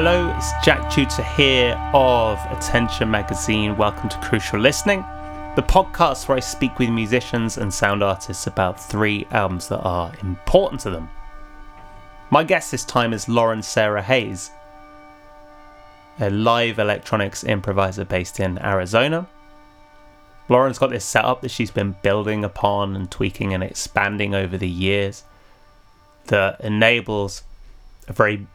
[0.00, 3.76] Hello, it's Jack Chuter here of Attention Magazine.
[3.76, 5.00] Welcome to Crucial Listening,
[5.56, 10.12] the podcast where I speak with musicians and sound artists about three albums that are
[10.22, 11.08] important to them.
[12.30, 14.52] My guest this time is Lauren Sarah Hayes,
[16.20, 19.26] a live electronics improviser based in Arizona.
[20.48, 24.68] Lauren's got this setup that she's been building upon and tweaking and expanding over the
[24.68, 25.24] years
[26.26, 27.42] that enables
[28.06, 28.46] a very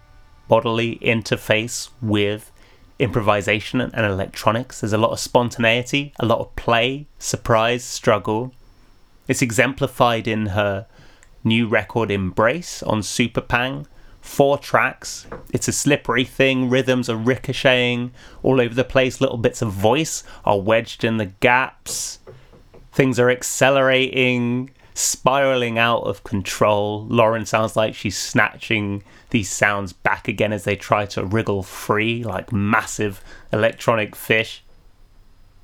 [0.47, 2.51] bodily interface with
[2.99, 4.81] improvisation and electronics.
[4.81, 8.53] There's a lot of spontaneity, a lot of play, surprise, struggle.
[9.27, 10.85] It's exemplified in her
[11.43, 13.85] new record Embrace on Superpang.
[14.21, 15.27] Four tracks.
[15.51, 16.69] It's a slippery thing.
[16.69, 19.19] Rhythms are ricocheting all over the place.
[19.19, 22.19] Little bits of voice are wedged in the gaps.
[22.93, 27.05] Things are accelerating, spiraling out of control.
[27.09, 29.03] Lauren sounds like she's snatching
[29.33, 33.19] these sounds back again as they try to wriggle free like massive
[33.51, 34.63] electronic fish.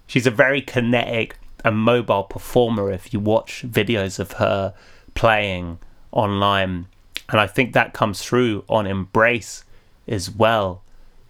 [0.07, 4.73] She's a very kinetic and mobile performer if you watch videos of her
[5.13, 5.77] playing
[6.11, 6.87] online.
[7.29, 9.63] And I think that comes through on Embrace
[10.07, 10.81] as well.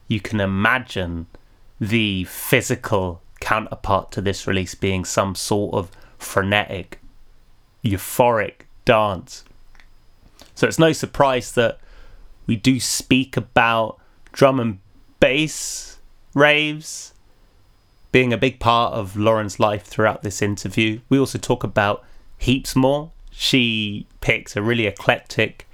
[0.07, 1.27] You can imagine
[1.77, 7.01] the physical counterpart to this release being some sort of frenetic,
[7.83, 9.43] euphoric dance.
[10.55, 11.79] So it's no surprise that
[12.49, 13.99] we do speak about
[14.31, 14.79] drum and
[15.19, 15.99] bass
[16.33, 17.13] raves
[18.11, 20.99] being a big part of Lauren's life throughout this interview.
[21.09, 22.03] We also talk about
[22.39, 23.11] heaps more.
[23.29, 25.67] She picks a really eclectic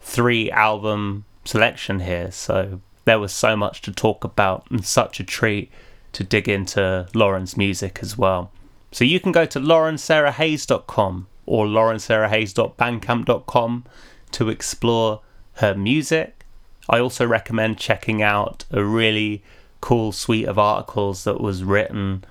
[0.00, 5.24] three album selection here, so there was so much to talk about and such a
[5.24, 5.70] treat
[6.10, 8.50] to dig into Lauren's music as well.
[8.90, 13.84] So you can go to laurensarahhayes.com or laurensarahhayes.bandcamp.com
[14.32, 15.20] to explore
[15.54, 16.44] her music.
[16.88, 19.42] I also recommend checking out a really
[19.80, 22.24] cool suite of articles that was written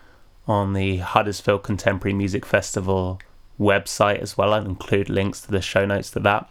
[0.47, 3.19] on the Huddersfield Contemporary Music Festival
[3.59, 4.53] website as well.
[4.53, 6.49] I'll include links to the show notes to that.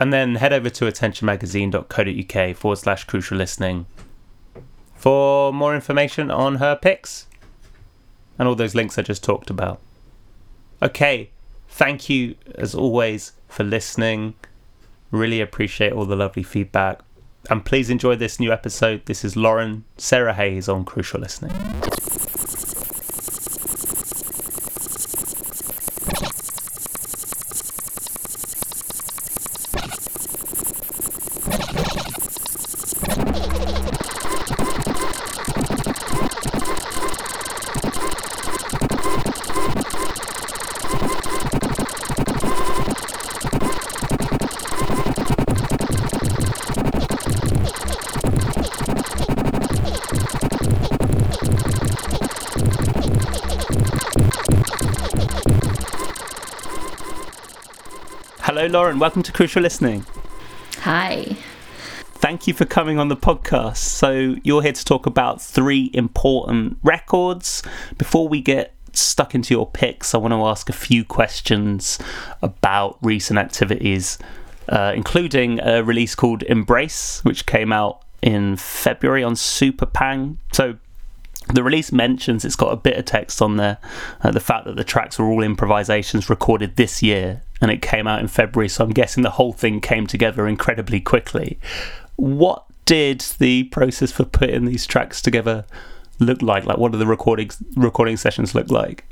[0.00, 3.86] And then head over to attentionmagazine.co.uk forward slash crucial listening
[4.94, 7.26] for more information on her picks
[8.38, 9.80] and all those links I just talked about.
[10.82, 11.30] Okay,
[11.68, 14.34] thank you as always for listening.
[15.10, 17.00] Really appreciate all the lovely feedback.
[17.50, 19.06] And please enjoy this new episode.
[19.06, 21.52] This is Lauren Sarah Hayes on Crucial Listening.
[58.58, 58.98] Hello, Lauren.
[58.98, 60.04] Welcome to Crucial Listening.
[60.80, 61.36] Hi.
[62.14, 63.76] Thank you for coming on the podcast.
[63.76, 67.62] So, you're here to talk about three important records.
[67.98, 72.00] Before we get stuck into your picks, I want to ask a few questions
[72.42, 74.18] about recent activities,
[74.68, 80.38] uh, including a release called Embrace, which came out in February on Superpang.
[80.52, 80.78] So,
[81.54, 83.78] the release mentions it's got a bit of text on there,
[84.22, 88.06] uh, the fact that the tracks were all improvisations recorded this year and it came
[88.06, 91.58] out in February, so I'm guessing the whole thing came together incredibly quickly.
[92.16, 95.66] What did the process for putting these tracks together
[96.18, 96.64] look like?
[96.64, 99.04] Like, what do the recording recording sessions look like?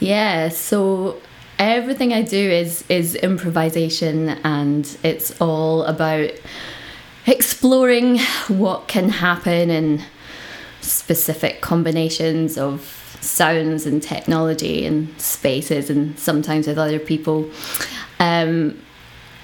[0.00, 1.20] Yeah, so
[1.58, 6.30] everything I do is is improvisation, and it's all about
[7.26, 8.18] exploring
[8.48, 10.02] what can happen in
[10.82, 17.48] specific combinations of sounds and technology and spaces and sometimes with other people.
[18.18, 18.80] Um,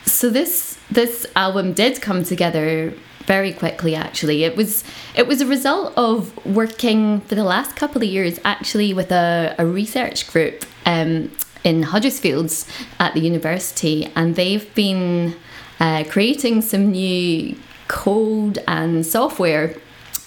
[0.04, 2.92] so this this album did come together
[3.26, 4.82] very quickly actually it was
[5.14, 9.54] it was a result of working for the last couple of years actually with a,
[9.58, 11.30] a research group um,
[11.62, 12.50] in Huddersfield
[12.98, 15.36] at the university and they've been
[15.78, 17.54] uh, creating some new
[17.88, 19.74] code and software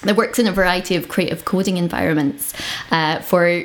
[0.04, 2.54] that works in a variety of creative coding environments
[2.92, 3.64] uh, for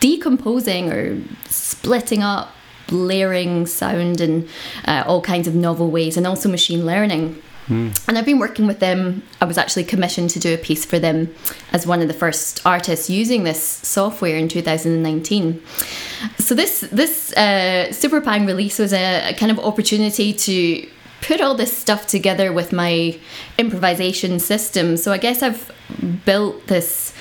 [0.00, 2.52] decomposing or splitting up
[2.90, 4.48] layering sound in
[4.86, 8.08] uh, all kinds of novel ways and also machine learning Mm.
[8.08, 9.22] And I've been working with them.
[9.40, 11.34] I was actually commissioned to do a piece for them
[11.72, 15.62] as one of the first artists using this software in 2019.
[16.38, 20.88] So this this uh, Superpang release was a, a kind of opportunity to
[21.26, 23.18] put all this stuff together with my
[23.58, 24.96] improvisation system.
[24.96, 25.70] So I guess I've
[26.24, 27.12] built this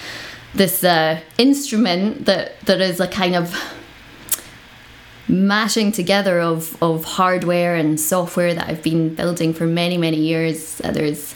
[0.54, 3.54] this uh, instrument that that is a kind of
[5.28, 10.78] mashing together of, of hardware and software that I've been building for many, many years.
[10.78, 11.34] There's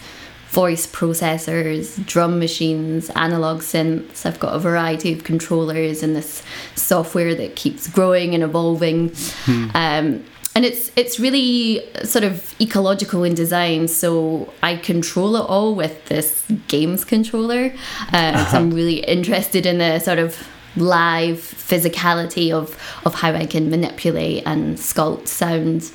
[0.49, 4.25] voice processors, drum machines, analog synths.
[4.25, 6.43] I've got a variety of controllers and this
[6.75, 9.11] software that keeps growing and evolving.
[9.45, 9.67] Hmm.
[9.73, 10.25] Um,
[10.59, 13.87] and it's it's really sort of ecological in design.
[13.87, 17.71] So I control it all with this games controller.
[18.11, 18.57] Uh, uh-huh.
[18.57, 20.35] I'm really interested in the sort of
[20.75, 25.93] live physicality of of how I can manipulate and sculpt sounds.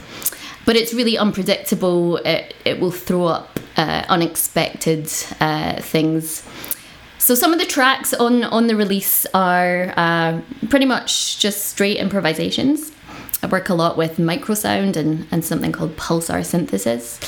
[0.65, 2.17] But it's really unpredictable.
[2.25, 6.43] It it will throw up uh, unexpected uh, things.
[7.19, 10.41] So some of the tracks on on the release are uh,
[10.71, 12.94] pretty much just straight improvisations.
[13.45, 17.21] I work a lot with microsound and, and something called pulsar synthesis.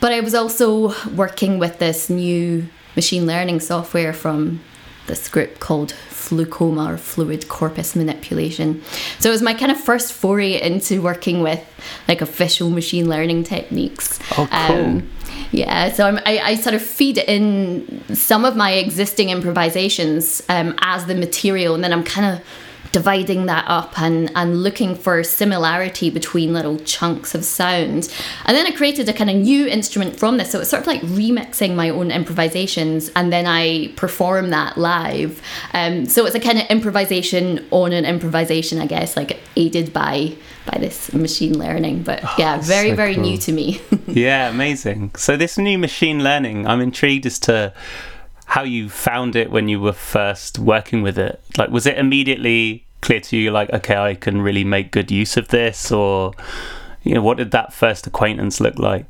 [0.00, 4.60] But I was also working with this new machine learning software from
[5.08, 8.80] this group called Flucoma or Fluid Corpus Manipulation.
[9.18, 11.60] So it was my kind of first foray into working with
[12.06, 14.20] like official machine learning techniques.
[14.38, 14.76] Oh, cool.
[14.76, 15.10] Um,
[15.50, 21.06] yeah, so I, I sort of feed in some of my existing improvisations um, as
[21.06, 22.44] the material, and then I'm kind of
[22.92, 28.12] dividing that up and, and looking for similarity between little chunks of sound.
[28.46, 30.50] And then I created a kind of new instrument from this.
[30.50, 35.40] So it's sort of like remixing my own improvisations and then I perform that live.
[35.72, 40.36] Um, so it's a kind of improvisation on an improvisation, I guess, like aided by
[40.66, 42.02] by this machine learning.
[42.02, 43.24] But oh, yeah, very, so very cool.
[43.24, 43.80] new to me.
[44.06, 45.12] yeah, amazing.
[45.16, 47.72] So this new machine learning, I'm intrigued as to
[48.50, 51.40] how you found it when you were first working with it.
[51.56, 55.36] Like, was it immediately clear to you, like, okay, I can really make good use
[55.36, 55.92] of this?
[55.92, 56.32] Or,
[57.04, 59.06] you know, what did that first acquaintance look like?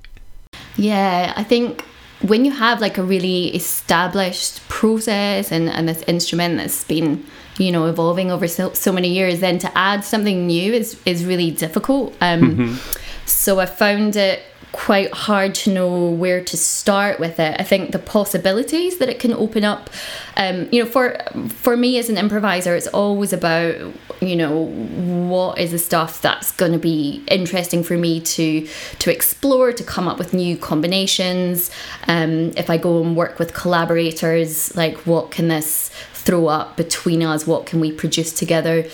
[0.77, 1.87] Yeah, I think
[2.21, 7.25] when you have like a really established process and, and this instrument that's been
[7.57, 11.25] you know evolving over so, so many years then to add something new is is
[11.25, 13.27] really difficult um, mm-hmm.
[13.27, 17.57] so i found it quite hard to know where to start with it.
[17.59, 19.91] I think the possibilities that it can open up,
[20.37, 21.19] um, you know, for
[21.49, 23.75] for me as an improviser, it's always about
[24.21, 28.67] you know what is the stuff that's going to be interesting for me to
[29.01, 31.71] to explore, to come up with new combinations.
[32.07, 37.23] Um, if I go and work with collaborators, like what can this throw up between
[37.23, 38.85] us what can we produce together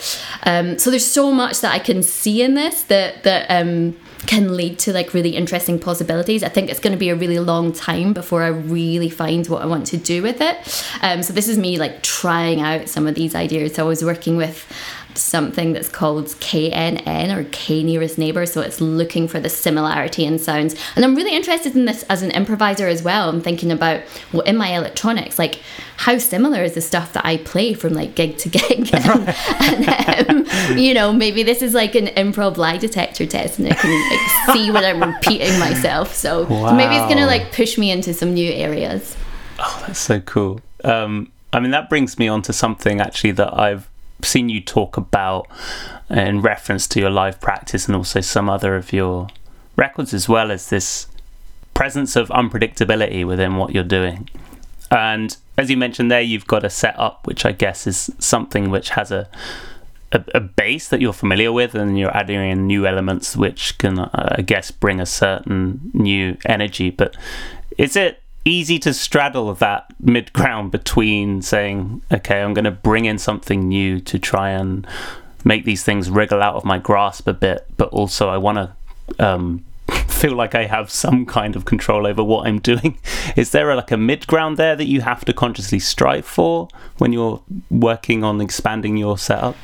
[0.44, 3.96] um, so there's so much that i can see in this that that um,
[4.26, 6.43] can lead to like really interesting possibilities.
[6.43, 9.62] I think it's going to be a really long time before I really find what
[9.62, 10.56] I want to do with it.
[11.02, 13.75] Um, so this is me like trying out some of these ideas.
[13.75, 14.67] So I was working with
[15.16, 18.46] something that's called KNN or K nearest neighbor.
[18.46, 20.74] So it's looking for the similarity in sounds.
[20.94, 23.28] And I'm really interested in this as an improviser as well.
[23.28, 24.02] I'm thinking about,
[24.32, 25.60] well, in my electronics, like
[25.98, 28.90] how similar is the stuff that I play from like gig to gig?
[28.94, 29.28] and,
[29.88, 33.75] and um, you know, maybe this is like an improv lie detector test and I
[33.75, 36.14] can like, see when I'm repeating myself.
[36.14, 36.70] So, wow.
[36.70, 39.16] so maybe it's going to like push me into some new areas.
[39.58, 40.61] Oh, that's so cool.
[40.85, 43.88] Um, I mean, that brings me on to something actually that I've
[44.23, 45.46] seen you talk about
[46.11, 49.28] in reference to your live practice and also some other of your
[49.76, 51.06] records as well as this
[51.75, 54.28] presence of unpredictability within what you're doing.
[54.90, 58.90] And as you mentioned there, you've got a setup, which I guess is something which
[58.90, 59.28] has a,
[60.12, 63.99] a, a base that you're familiar with, and you're adding in new elements which can,
[63.99, 66.90] uh, I guess, bring a certain new energy.
[66.90, 67.16] But
[67.76, 73.04] is it easy to straddle that mid ground between saying, okay, I'm going to bring
[73.04, 74.86] in something new to try and
[75.44, 79.24] make these things wriggle out of my grasp a bit, but also I want to
[79.24, 79.64] um,
[80.08, 82.98] feel like I have some kind of control over what I'm doing.
[83.36, 86.68] Is there a, like a mid ground there that you have to consciously strive for
[86.98, 89.56] when you're working on expanding your setup?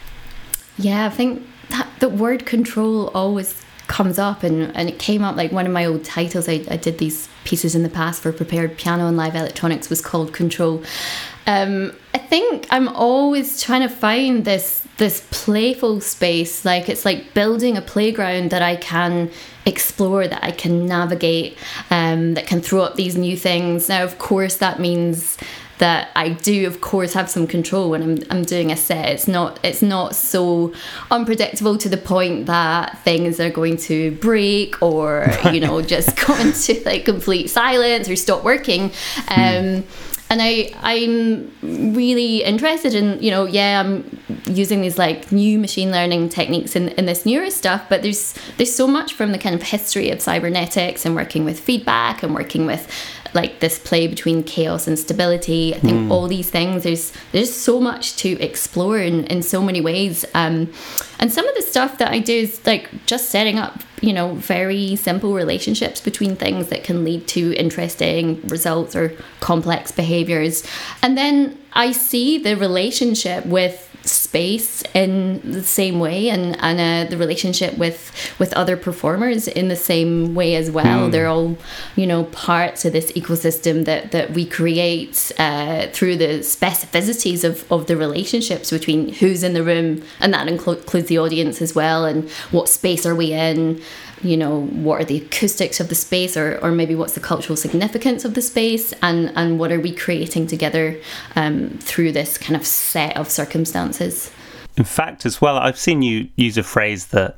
[0.76, 3.62] Yeah, I think that the word control always
[3.92, 6.48] comes up and, and it came up like one of my old titles.
[6.48, 10.00] I, I did these pieces in the past for prepared piano and live electronics was
[10.00, 10.82] called control.
[11.46, 16.64] Um, i think i'm always trying to find this this playful space.
[16.64, 19.30] Like it's like building a playground that i can
[19.66, 21.58] explore that i can navigate
[21.90, 23.88] um, that can throw up these new things.
[23.88, 25.36] Now of course that means
[25.78, 29.08] that I do of course have some control when I'm, I'm doing a set.
[29.10, 30.72] It's not it's not so
[31.10, 36.34] unpredictable to the point that things are going to break or you know just go
[36.36, 38.92] into like complete silence or stop working.
[39.28, 39.84] Um,
[40.32, 45.90] and I I'm really interested in you know yeah I'm using these like new machine
[45.90, 49.54] learning techniques in, in this newer stuff but there's there's so much from the kind
[49.54, 52.90] of history of cybernetics and working with feedback and working with
[53.34, 55.74] like this play between chaos and stability.
[55.74, 56.10] I think mm.
[56.10, 60.24] all these things there's there's so much to explore in, in so many ways.
[60.34, 60.72] Um,
[61.18, 64.34] and some of the stuff that I do is like just setting up, you know,
[64.34, 70.64] very simple relationships between things that can lead to interesting results or complex behaviors.
[71.02, 77.10] And then I see the relationship with space in the same way and and uh,
[77.10, 81.12] the relationship with with other performers in the same way as well mm.
[81.12, 81.56] they're all
[81.96, 87.70] you know parts of this ecosystem that that we create uh, through the specificities of
[87.70, 92.04] of the relationships between who's in the room and that includes the audience as well
[92.04, 93.80] and what space are we in
[94.22, 97.56] you know what are the acoustics of the space or, or maybe what's the cultural
[97.56, 100.98] significance of the space and and what are we creating together
[101.36, 104.30] um, through this kind of set of circumstances
[104.76, 107.36] in fact as well i've seen you use a phrase that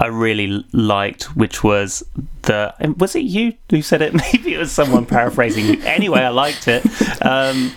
[0.00, 2.02] I really liked, which was
[2.42, 4.12] the was it you who said it?
[4.32, 5.64] Maybe it was someone paraphrasing.
[5.64, 5.82] you.
[5.84, 6.84] Anyway, I liked it.
[7.24, 7.72] Um,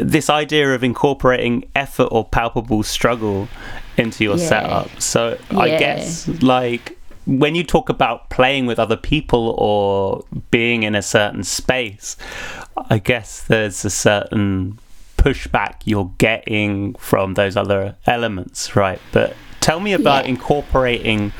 [0.00, 3.48] this idea of incorporating effort or palpable struggle
[3.98, 4.48] into your yeah.
[4.48, 5.00] setup.
[5.02, 5.58] So yeah.
[5.58, 6.97] I guess like
[7.28, 12.16] when you talk about playing with other people or being in a certain space,
[12.88, 14.78] I guess there's a certain
[15.18, 19.00] pushback you're getting from those other elements, right?
[19.12, 20.30] But tell me about yeah.
[20.30, 21.32] incorporating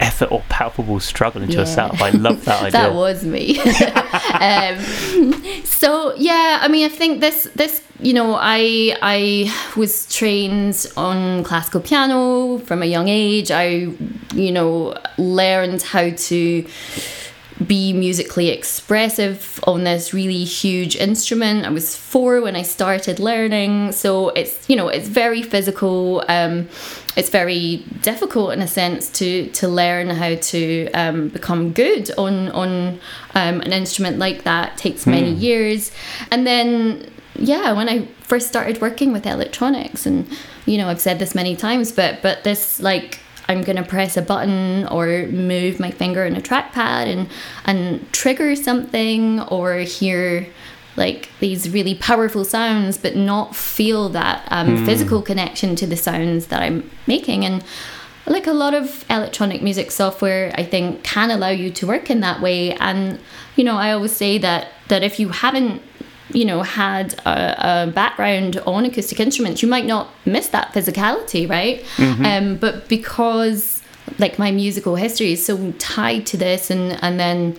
[0.00, 1.60] effort or palpable struggle into yeah.
[1.60, 2.00] yourself.
[2.00, 2.72] I love that idea.
[2.72, 3.58] that was me.
[3.60, 10.86] um, so yeah, I mean, I think this this you know, I I was trained
[10.96, 13.50] on classical piano from a young age.
[13.50, 13.88] I
[14.34, 16.66] you know learned how to
[17.64, 21.64] be musically expressive on this really huge instrument.
[21.64, 26.24] I was four when I started learning, so it's you know it's very physical.
[26.28, 26.68] Um,
[27.16, 32.50] it's very difficult in a sense to to learn how to um, become good on
[32.50, 33.00] on
[33.34, 34.72] um, an instrument like that.
[34.72, 35.40] It takes many mm.
[35.40, 35.92] years,
[36.30, 40.28] and then yeah, when I first started working with electronics, and
[40.66, 44.22] you know I've said this many times, but but this like I'm gonna press a
[44.22, 47.28] button or move my finger in a trackpad and
[47.64, 50.46] and trigger something or hear
[50.96, 54.86] like these really powerful sounds but not feel that um, mm.
[54.86, 57.62] physical connection to the sounds that I'm making and
[58.26, 62.20] like a lot of electronic music software I think can allow you to work in
[62.20, 63.20] that way and
[63.54, 65.82] you know I always say that that if you haven't
[66.30, 71.48] you know, had a, a, background on acoustic instruments, you might not miss that physicality,
[71.48, 71.82] right?
[71.96, 72.24] Mm-hmm.
[72.24, 73.82] Um, but because
[74.18, 77.56] like my musical history is so tied to this, and and then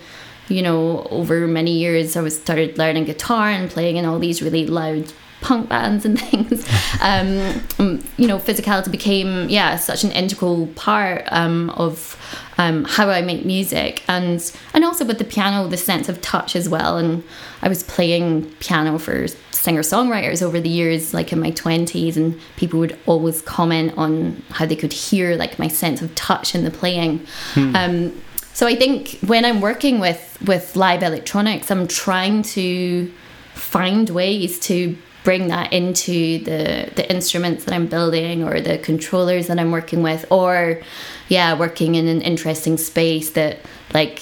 [0.47, 4.41] you know over many years I was started learning guitar and playing in all these
[4.41, 6.67] really loud punk bands and things.
[7.01, 12.17] Um, um, you know physicality became yeah such an integral part um, of
[12.57, 14.03] um, how I make music.
[14.07, 14.39] And
[14.73, 16.97] and also with the piano the sense of touch as well.
[16.97, 17.23] And
[17.61, 22.39] I was playing piano for singer songwriters over the years like in my 20s and
[22.55, 26.63] people would always comment on how they could hear like my sense of touch in
[26.63, 27.25] the playing.
[27.53, 27.75] Hmm.
[27.75, 28.21] Um,
[28.53, 33.11] so I think when I'm working with with live electronics I'm trying to
[33.53, 34.95] find ways to
[35.27, 40.01] bring that into the the instruments that I'm building or the controllers that I'm working
[40.01, 40.81] with or
[41.27, 43.59] yeah working in an interesting space that
[43.93, 44.21] like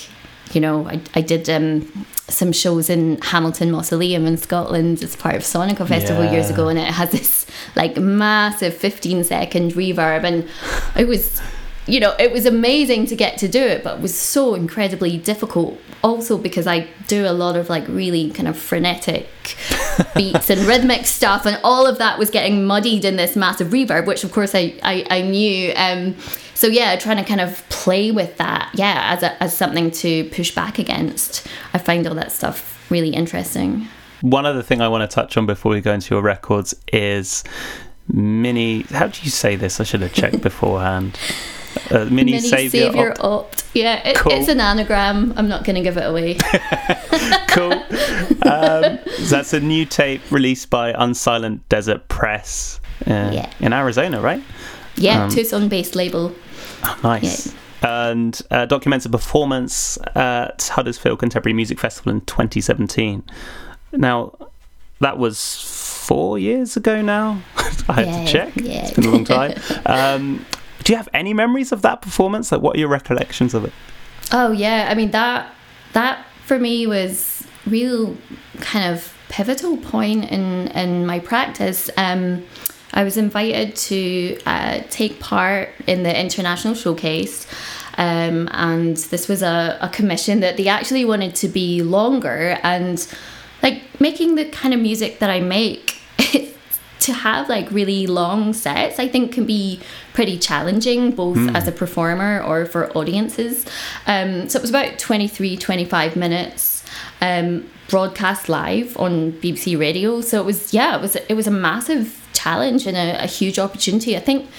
[0.56, 5.36] you know I, I did um, some shows in Hamilton Mausoleum in Scotland as part
[5.36, 6.32] of Sonica Festival yeah.
[6.32, 7.46] years ago and it has this
[7.76, 10.50] like massive 15 second reverb and
[10.98, 11.40] it was
[11.88, 15.20] you know, it was amazing to get to do it, but it was so incredibly
[15.20, 15.80] difficult.
[16.04, 19.30] Also, because I do a lot of like really kind of frenetic
[20.16, 24.06] beats and rhythmic stuff, and all of that was getting muddied in this massive reverb,
[24.06, 25.74] which of course I I, I knew.
[25.76, 26.16] Um,
[26.54, 30.30] so yeah, trying to kind of play with that, yeah, as a, as something to
[30.30, 31.46] push back against.
[31.74, 33.88] I find all that stuff really interesting.
[34.22, 37.44] One other thing I want to touch on before we go into your records is
[38.08, 38.84] mini.
[38.84, 39.80] How do you say this?
[39.80, 41.20] I should have checked beforehand.
[41.92, 43.20] Uh, mini, mini savior, savior opt.
[43.22, 43.66] opt.
[43.74, 44.32] Yeah, it, cool.
[44.32, 45.34] it's an anagram.
[45.36, 46.36] I'm not going to give it away.
[47.50, 47.74] cool.
[48.50, 53.52] Um, that's a new tape released by Unsilent Desert Press uh, yeah.
[53.60, 54.44] in Arizona, right?
[54.96, 56.34] Yeah, um, Tucson-based label.
[56.84, 57.48] Oh, nice.
[57.48, 58.10] Yeah.
[58.10, 63.24] And uh, documents a performance at Huddersfield Contemporary Music Festival in 2017.
[63.92, 64.36] Now,
[65.02, 65.62] that was
[66.06, 67.42] four years ago now.
[67.88, 68.54] I had yeah, to check.
[68.56, 68.82] Yeah.
[68.84, 69.60] It's been a long time.
[69.86, 70.46] Um,
[70.86, 72.52] do you have any memories of that performance?
[72.52, 73.74] Like, what are your recollections of it?
[74.32, 75.54] Oh yeah, I mean that
[75.94, 78.16] that for me was real
[78.62, 81.90] kind of pivotal point in in my practice.
[81.98, 82.46] Um,
[82.94, 87.46] I was invited to uh, take part in the international showcase.
[87.98, 93.06] Um, and this was a, a commission that they actually wanted to be longer and
[93.64, 95.98] like making the kind of music that I make
[97.06, 99.80] to have like really long sets I think can be
[100.14, 101.56] pretty challenging both mm.
[101.56, 103.66] as a performer or for audiences.
[104.08, 106.84] Um, so it was about 23 25 minutes
[107.22, 110.22] um, broadcast live on BBC radio.
[110.22, 113.60] So it was yeah it was it was a massive challenge and a, a huge
[113.60, 114.18] opportunity.
[114.18, 114.50] I think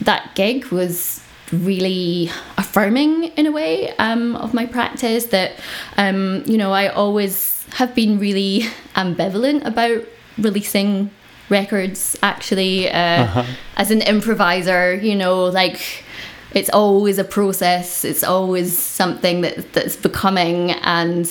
[0.00, 5.52] that gig was really affirming in a way um, of my practice that
[5.96, 8.62] um, you know I always have been really
[8.94, 10.04] ambivalent about
[10.38, 11.10] releasing
[11.48, 13.44] records actually uh, uh-huh.
[13.76, 16.04] as an improviser you know like
[16.52, 21.26] it's always a process it's always something that that's becoming and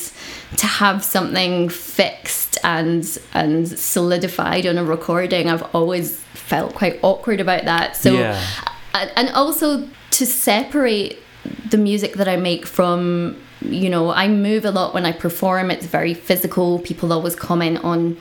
[0.56, 7.40] to have something fixed and and solidified on a recording i've always felt quite awkward
[7.40, 8.42] about that so yeah.
[9.16, 11.20] and also to separate
[11.70, 15.72] the music that i make from you know i move a lot when i perform
[15.72, 18.16] it's very physical people always comment on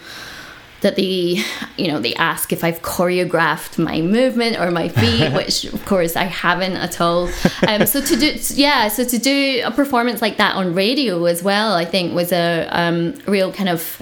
[0.81, 1.43] that they
[1.77, 6.17] you know they ask if I've choreographed my movement or my feet which of course
[6.17, 7.29] I haven't at all.
[7.67, 11.43] Um, so to do yeah so to do a performance like that on radio as
[11.43, 14.01] well I think was a um, real kind of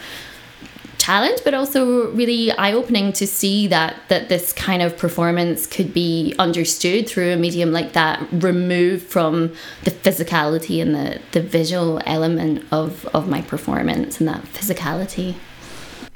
[0.99, 6.35] challenge but also really eye-opening to see that that this kind of performance could be
[6.39, 9.55] understood through a medium like that removed from
[9.85, 15.35] the physicality and the the visual element of of my performance and that physicality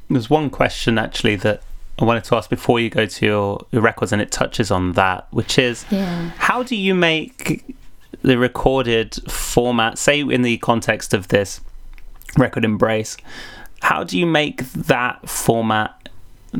[0.08, 1.62] there's one question actually that
[1.98, 4.92] I wanted to ask before you go to your, your records, and it touches on
[4.92, 6.30] that, which is yeah.
[6.36, 7.74] how do you make
[8.22, 11.60] the recorded format, say in the context of this
[12.36, 13.16] record embrace,
[13.80, 15.94] how do you make that format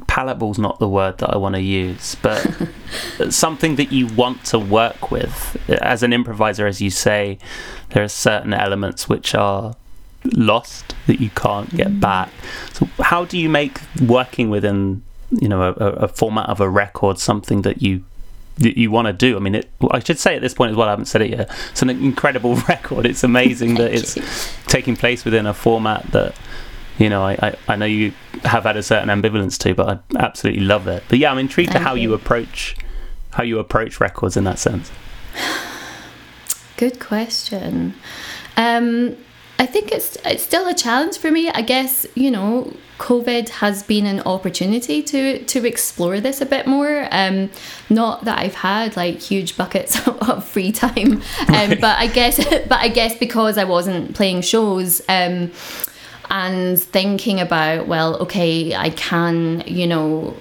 [0.07, 2.47] palatable is not the word that I want to use, but
[3.31, 5.57] something that you want to work with.
[5.69, 7.39] As an improviser, as you say,
[7.91, 9.75] there are certain elements which are
[10.37, 12.01] lost that you can't get mm.
[12.01, 12.31] back.
[12.73, 17.19] So how do you make working within you know a, a format of a record
[17.19, 18.05] something that you
[18.59, 19.37] that you want to do.
[19.37, 20.89] I mean, it, I should say at this point as well.
[20.89, 21.51] I haven't said it yet.
[21.71, 23.07] It's an incredible record.
[23.07, 24.25] It's amazing that it's you.
[24.67, 26.35] taking place within a format that
[26.99, 27.23] you know.
[27.23, 28.13] I, I, I, know you
[28.43, 31.05] have had a certain ambivalence to, but I absolutely love it.
[31.09, 32.11] But yeah, I'm intrigued Thank to how you.
[32.11, 32.77] you approach
[33.31, 34.91] how you approach records in that sense.
[36.77, 37.95] Good question.
[38.57, 39.17] Um,
[39.59, 41.51] I think it's it's still a challenge for me.
[41.51, 46.67] I guess you know, COVID has been an opportunity to to explore this a bit
[46.67, 47.09] more.
[47.11, 47.51] Um,
[47.91, 51.81] not that I've had like huge buckets of free time, um, right.
[51.81, 52.37] but I guess
[52.69, 55.03] but I guess because I wasn't playing shows.
[55.09, 55.53] Um,
[56.31, 60.37] and thinking about well okay i can you know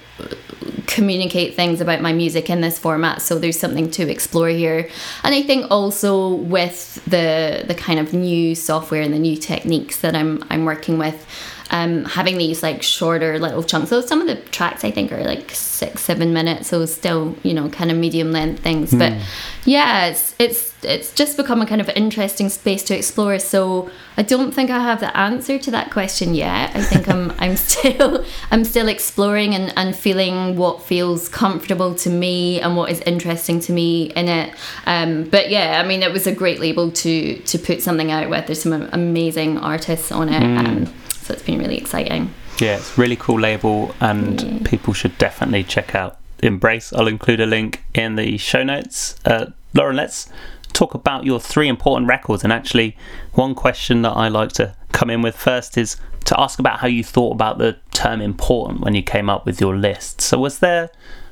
[0.86, 4.90] communicate things about my music in this format so there's something to explore here.
[5.24, 10.02] And i think also with the the kind of new software and the new techniques
[10.02, 11.26] that i'm i'm working with
[11.72, 13.90] um, having these like shorter little chunks.
[13.90, 17.54] So some of the tracks I think are like six, seven minutes, so still you
[17.54, 18.92] know kind of medium length things.
[18.92, 19.00] Mm.
[19.00, 19.22] But hmm.
[19.66, 23.40] yeah, it's it's it's just become a kind of interesting space to explore.
[23.40, 26.76] So I don't think I have the answer to that question yet.
[26.76, 32.10] I think I'm I'm still I'm still exploring and, and feeling what feels comfortable to
[32.10, 34.54] me and what is interesting to me in it.
[34.86, 38.30] Um, but yeah, I mean it was a great label to to put something out
[38.30, 38.46] with.
[38.46, 40.42] There's some amazing artists on it.
[40.42, 40.58] Mm.
[40.58, 40.94] Um,
[41.28, 42.34] so it's been really exciting.
[42.60, 44.60] Yeah, it's really cool label, and yeah.
[44.64, 46.94] people should definitely check out Embrace.
[46.94, 49.16] I'll include a link in the show notes.
[49.26, 50.30] Uh, Lauren, let's
[50.72, 52.44] talk about your three important records.
[52.44, 52.96] And actually,
[53.34, 56.88] one question that I like to come in with first is to ask about how
[56.88, 60.22] you thought about the term important when you came up with your list.
[60.22, 60.90] So, was there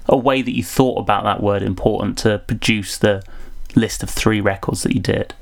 [0.08, 3.24] a way that you thought about that word important to produce the
[3.76, 5.34] list of three records that you did?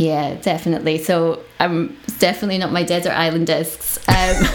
[0.00, 0.96] Yeah, definitely.
[0.96, 4.46] So I'm definitely not my desert island discs, um,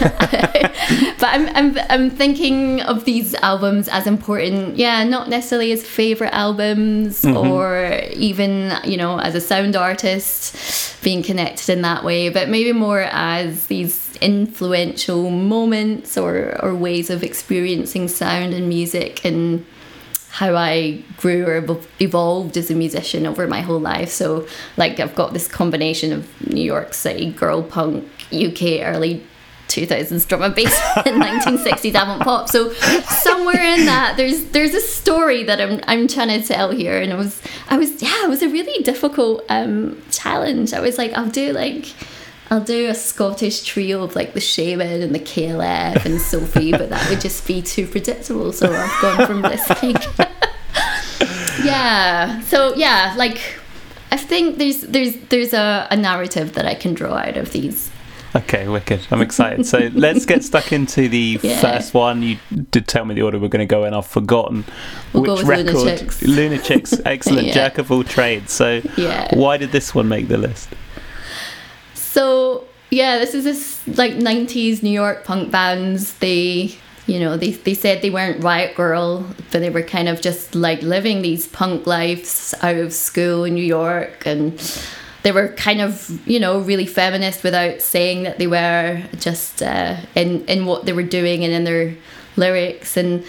[1.20, 4.76] but I'm, I'm I'm thinking of these albums as important.
[4.76, 7.36] Yeah, not necessarily as favorite albums mm-hmm.
[7.36, 12.72] or even you know as a sound artist being connected in that way, but maybe
[12.72, 19.64] more as these influential moments or or ways of experiencing sound and music and
[20.36, 21.64] how I grew or
[21.98, 24.10] evolved as a musician over my whole life.
[24.10, 24.46] So,
[24.76, 29.24] like, I've got this combination of New York City girl punk, UK early
[29.68, 32.50] 2000s drum and bass and 1960s avant pop.
[32.50, 37.00] So somewhere in that, there's there's a story that I'm I'm trying to tell here,
[37.00, 40.74] and it was I was yeah, it was a really difficult um, challenge.
[40.74, 41.86] I was like, I'll do like
[42.50, 46.90] I'll do a Scottish trio of like the Shamen and the KLF and Sophie, but
[46.90, 48.52] that would just be too predictable.
[48.52, 50.04] So I've gone from this like,
[51.64, 52.40] yeah.
[52.42, 53.40] So yeah, like
[54.12, 57.90] I think there's there's there's a, a narrative that I can draw out of these.
[58.34, 59.00] Okay, wicked.
[59.10, 59.64] I'm excited.
[59.64, 61.58] So let's get stuck into the Yeah.
[61.58, 62.22] first one.
[62.22, 62.36] You
[62.70, 63.94] did tell me the order we're going to go in.
[63.94, 64.64] I've forgotten
[65.14, 65.74] We'll go which with record.
[65.74, 66.22] Lunachicks.
[66.22, 67.46] Lunachicks, excellent.
[67.46, 67.54] Yeah.
[67.54, 68.52] Jerk of all trades.
[68.52, 69.34] So Yeah.
[69.34, 70.68] why did this one make the list?
[72.16, 76.14] So yeah, this is this like '90s New York punk bands.
[76.14, 76.74] They,
[77.06, 80.54] you know, they they said they weren't Riot Grrrl, but they were kind of just
[80.54, 84.58] like living these punk lives out of school in New York, and
[85.24, 89.02] they were kind of you know really feminist without saying that they were.
[89.18, 91.94] Just uh, in in what they were doing and in their
[92.36, 93.24] lyrics and.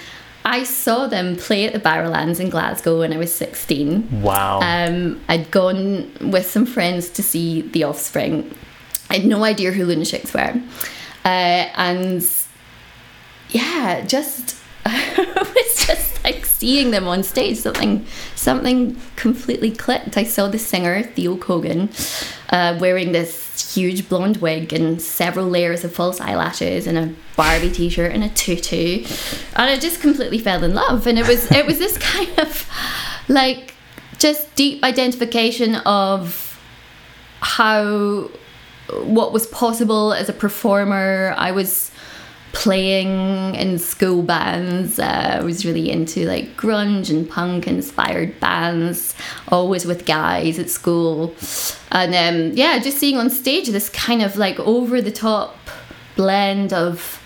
[0.46, 4.22] I saw them play at the Barrowlands in Glasgow when I was 16.
[4.22, 4.62] Wow.
[4.62, 8.56] Um, I'd gone with some friends to see The Offspring.
[9.10, 10.62] I had no idea who Lunachicks were.
[11.24, 12.28] Uh, and
[13.50, 17.58] yeah, just it was just like seeing them on stage.
[17.58, 20.18] Something something completely clicked.
[20.18, 21.90] I saw the singer Theo Kogan
[22.50, 27.72] uh, wearing this huge blonde wig and several layers of false eyelashes and a Barbie
[27.72, 29.06] t-shirt and a tutu,
[29.56, 31.08] and I just completely fell in love.
[31.08, 32.70] And it was it was this kind of
[33.28, 33.74] like
[34.18, 36.60] just deep identification of
[37.42, 38.30] how
[39.04, 41.34] what was possible as a performer.
[41.38, 41.92] I was
[42.54, 45.00] playing in school bands.
[45.00, 49.14] Uh, I was really into like grunge and punk inspired bands,
[49.50, 51.36] always with guys at school.
[51.92, 55.56] And um, yeah, just seeing on stage this kind of like over the top
[56.16, 57.22] blend of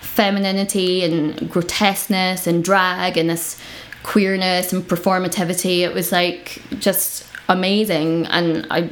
[0.00, 3.60] femininity and grotesqueness and drag and this
[4.02, 5.80] queerness and performativity.
[5.80, 8.26] It was like just amazing.
[8.26, 8.88] And I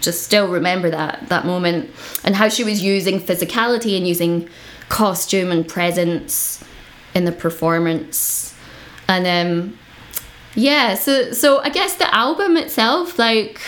[0.00, 1.90] just still remember that that moment
[2.24, 4.48] and how she was using physicality and using
[4.88, 6.64] costume and presence
[7.14, 8.54] in the performance.
[9.08, 9.78] And um
[10.54, 13.60] yeah so so i guess the album itself like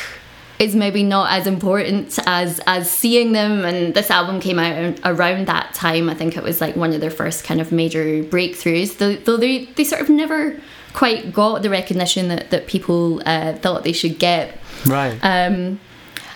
[0.60, 5.46] is maybe not as important as as seeing them and this album came out around
[5.46, 6.10] that time.
[6.10, 9.64] I think it was like one of their first kind of major breakthroughs though, they,
[9.64, 10.60] they sort of never
[10.92, 14.58] quite got the recognition that, that people uh, thought they should get.
[14.86, 15.18] Right.
[15.22, 15.80] um,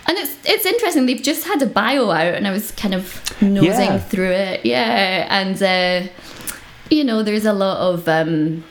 [0.07, 1.07] and it's it's interesting.
[1.07, 3.99] They've just had a bio out, and I was kind of nosing Yeah.
[3.99, 4.65] through it.
[4.67, 6.09] Yeah, and uh,
[6.91, 8.65] you know, there's a lot of um,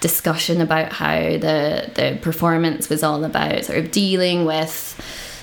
[0.00, 5.00] discussion about how the the performance was all about sort of dealing with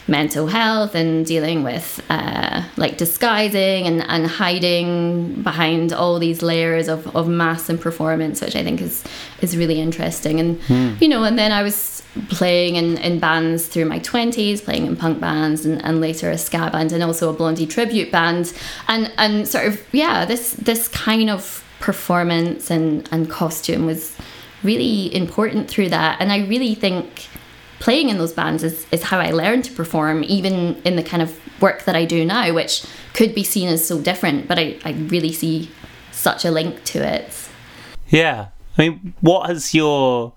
[0.08, 6.88] mental health and dealing with uh, like disguising and, and hiding behind all these layers
[6.88, 9.04] of, of mass and performance which I think is
[9.42, 10.40] is really interesting.
[10.40, 14.86] And you know and then I was playing in, in bands through my 20s playing
[14.86, 18.54] in punk bands and, and later a ska band and also a blondie tribute band.
[18.88, 24.16] And and sort of yeah this this kind of performance and and costume was
[24.64, 26.20] really important through that.
[26.20, 27.28] And I really think
[27.82, 31.22] playing in those bands is, is how I learned to perform, even in the kind
[31.22, 34.78] of work that I do now, which could be seen as so different, but I,
[34.86, 35.70] I really see
[36.12, 37.50] such a link to it.
[38.08, 38.48] Yeah.
[38.78, 40.32] I mean, what has your.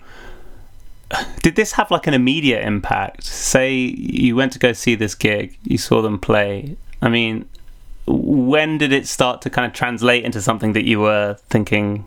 [1.43, 3.25] Did this have like an immediate impact?
[3.25, 6.77] Say you went to go see this gig, you saw them play.
[7.03, 7.49] I mean,
[8.07, 12.05] when did it start to kind of translate into something that you were thinking?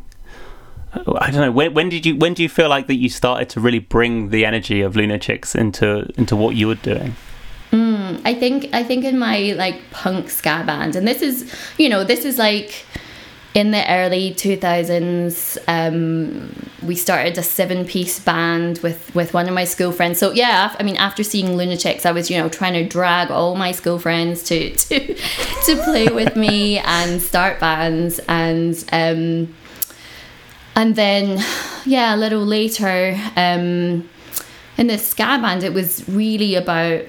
[1.20, 1.52] I don't know.
[1.52, 4.30] When, when did you when do you feel like that you started to really bring
[4.30, 7.16] the energy of Lunachicks into into what you were doing?
[8.28, 12.04] I think I think in my like punk ska band, and this is you know
[12.04, 12.86] this is like
[13.54, 19.54] in the early 2000s um, we started a seven piece band with with one of
[19.54, 22.74] my school friends so yeah i mean after seeing lunachicks i was you know trying
[22.74, 25.16] to drag all my school friends to to
[25.66, 29.52] to play with me and start bands and um
[30.78, 31.44] and then
[31.86, 34.08] yeah a little later um
[34.78, 37.04] in the ska band it was really about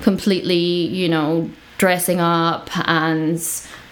[0.00, 3.38] completely you know dressing up and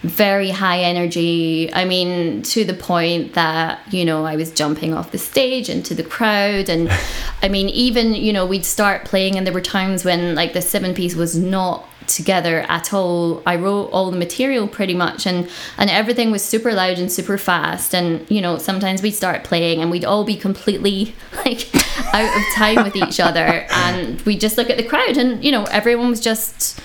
[0.01, 1.73] very high energy.
[1.73, 5.95] I mean to the point that you know i was jumping off the stage into
[5.95, 6.89] the crowd and
[7.41, 10.61] i mean even you know we'd start playing and there were times when like the
[10.61, 13.41] seven piece was not together at all.
[13.45, 17.37] I wrote all the material pretty much and and everything was super loud and super
[17.37, 17.93] fast.
[17.93, 21.15] And you know sometimes we'd start playing and we'd all be completely
[21.45, 21.69] like
[22.13, 23.65] out of time with each other.
[23.71, 26.79] And we just look at the crowd and you know everyone was just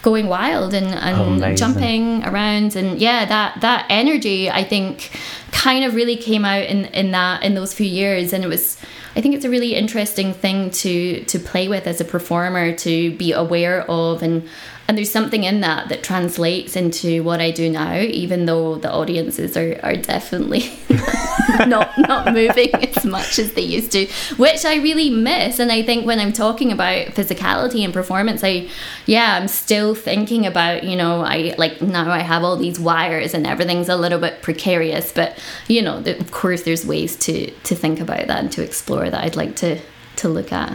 [0.00, 1.56] going wild and, and Amazing.
[1.56, 2.76] jumping around.
[2.76, 5.10] And yeah that that energy i think
[5.50, 8.32] kind of really came out in in that in those few years.
[8.32, 8.78] And it was
[9.18, 13.10] i think it's a really interesting thing to to play with as a performer to
[13.16, 14.48] be aware of and
[14.88, 18.90] and there's something in that that translates into what I do now, even though the
[18.90, 20.72] audiences are, are definitely
[21.66, 24.06] not not moving as much as they used to,
[24.38, 25.58] which I really miss.
[25.58, 28.70] And I think when I'm talking about physicality and performance, I
[29.04, 33.34] yeah, I'm still thinking about, you know, I like now I have all these wires
[33.34, 37.74] and everything's a little bit precarious, but you know, of course there's ways to to
[37.74, 39.78] think about that and to explore that I'd like to
[40.16, 40.72] to look at.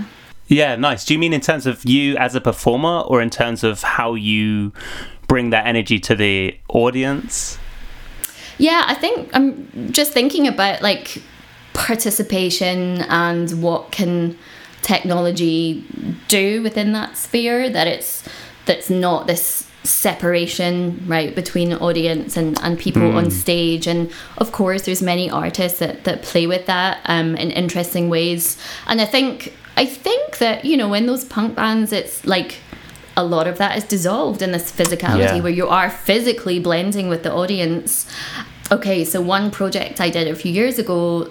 [0.54, 1.04] Yeah, nice.
[1.04, 4.14] Do you mean in terms of you as a performer or in terms of how
[4.14, 4.72] you
[5.28, 7.58] bring that energy to the audience?
[8.60, 11.24] Yeah, I think I'm just thinking about like
[11.74, 14.38] participation and what can
[14.84, 15.84] technology
[16.28, 18.24] do within that sphere that it's
[18.66, 23.16] that's not this separation right between audience and, and people mm.
[23.16, 27.50] on stage and of course there's many artists that, that play with that um, in
[27.52, 32.26] interesting ways and i think i think that you know in those punk bands it's
[32.26, 32.60] like
[33.16, 35.40] a lot of that is dissolved in this physicality yeah.
[35.40, 38.10] where you are physically blending with the audience
[38.72, 41.30] okay so one project i did a few years ago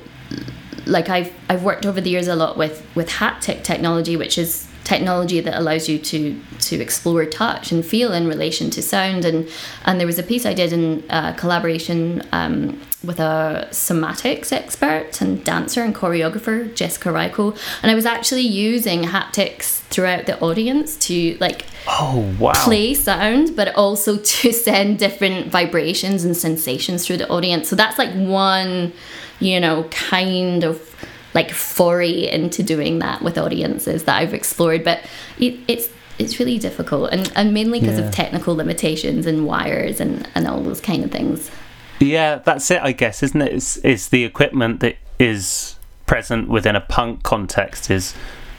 [0.86, 4.68] like i've i've worked over the years a lot with with haptic technology which is
[4.84, 9.24] technology that allows you to to explore touch and feel in relation to sound.
[9.24, 9.48] And
[9.84, 15.20] and there was a piece I did in uh, collaboration um, with a somatics expert
[15.20, 20.96] and dancer and choreographer Jessica Rajko and I was actually using haptics throughout the audience
[21.08, 22.52] to like oh wow.
[22.54, 27.68] play sound but also to send different vibrations and sensations through the audience.
[27.68, 28.92] So that's like one
[29.40, 30.88] you know kind of
[31.34, 34.84] like foray into doing that with audiences that I've explored.
[34.84, 35.04] But
[35.38, 38.06] it, it's it's really difficult, and, and mainly because yeah.
[38.06, 41.50] of technical limitations and wires and, and all those kind of things.
[42.00, 43.52] Yeah, that's it, I guess, isn't it?
[43.52, 48.14] It's, it's the equipment that is present within a punk context is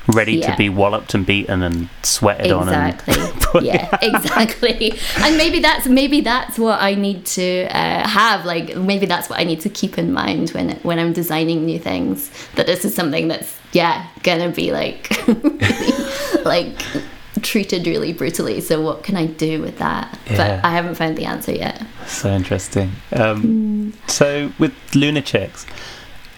[0.08, 0.52] ready yeah.
[0.52, 3.14] to be walloped and beaten and sweated exactly.
[3.20, 3.30] on.
[3.30, 3.66] Exactly.
[3.68, 5.00] yeah, exactly.
[5.18, 8.46] And maybe that's maybe that's what I need to uh, have.
[8.46, 11.80] Like maybe that's what I need to keep in mind when when I'm designing new
[11.80, 12.30] things.
[12.56, 16.86] That this is something that's yeah gonna be like really, like
[17.42, 18.62] treated really brutally.
[18.62, 20.18] So what can I do with that?
[20.28, 20.38] Yeah.
[20.38, 21.82] But I haven't found the answer yet.
[22.08, 22.92] So interesting.
[23.14, 24.10] Um, mm.
[24.10, 25.66] So with Lunachicks,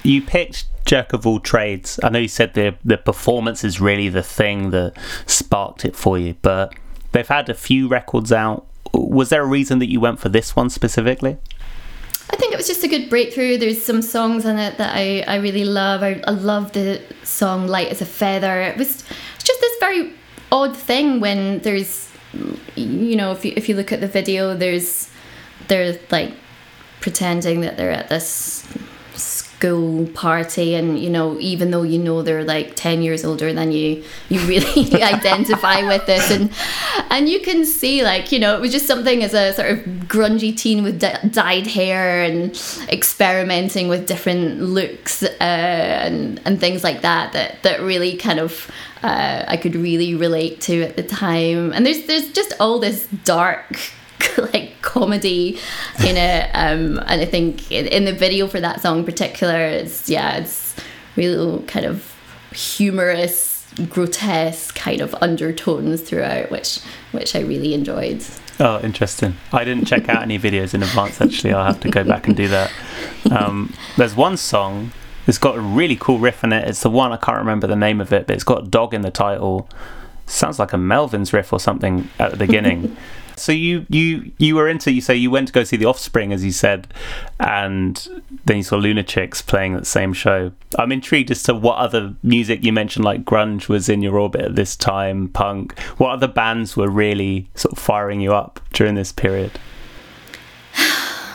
[0.04, 2.00] you picked jerk of all trades.
[2.04, 4.94] I know you said the the performance is really the thing that
[5.26, 6.74] sparked it for you, but
[7.12, 8.66] they've had a few records out.
[8.94, 11.38] Was there a reason that you went for this one specifically?
[12.30, 13.58] I think it was just a good breakthrough.
[13.58, 16.02] There's some songs in it that I, I really love.
[16.02, 18.62] I, I love the song Light as a Feather.
[18.62, 19.04] It was
[19.38, 20.14] just this very
[20.52, 22.10] odd thing when there's,
[22.76, 25.10] you know, if you, if you look at the video, there's,
[25.68, 26.34] they're like
[27.00, 28.68] pretending that they're at this
[29.56, 33.72] school party and you know even though you know they're like 10 years older than
[33.72, 36.52] you you really identify with this and
[37.10, 39.80] and you can see like you know it was just something as a sort of
[40.08, 41.00] grungy teen with
[41.32, 47.82] dyed hair and experimenting with different looks uh, and and things like that that that
[47.82, 48.70] really kind of
[49.04, 51.74] uh, I could really relate to at the time.
[51.74, 53.78] And there's there's just all this dark
[54.38, 55.60] like comedy
[56.08, 59.60] in it um, and i think in, in, the video for that song in particular
[59.60, 60.74] it's yeah it's
[61.18, 62.16] real kind of
[62.54, 66.80] humorous grotesque kind of undertones throughout which
[67.12, 68.24] which i really enjoyed.
[68.58, 69.36] Oh interesting.
[69.52, 71.52] I didn't check out any videos in advance actually.
[71.52, 72.72] I'll have to go back and do that.
[73.30, 74.92] Um, there's one song
[75.28, 76.68] it's got a really cool riff in it.
[76.70, 78.94] It's the one i can't remember the name of it but it's got a dog
[78.94, 79.68] in the title.
[80.26, 82.96] Sounds like a melvins riff or something at the beginning
[83.38, 86.32] So you you you were into you say you went to go see the Offspring
[86.32, 86.88] as you said,
[87.40, 90.52] and then you saw Lunachicks playing that same show.
[90.78, 94.42] I'm intrigued as to what other music you mentioned, like grunge, was in your orbit
[94.42, 95.30] at this time.
[95.30, 95.78] Punk.
[95.98, 99.52] What other bands were really sort of firing you up during this period?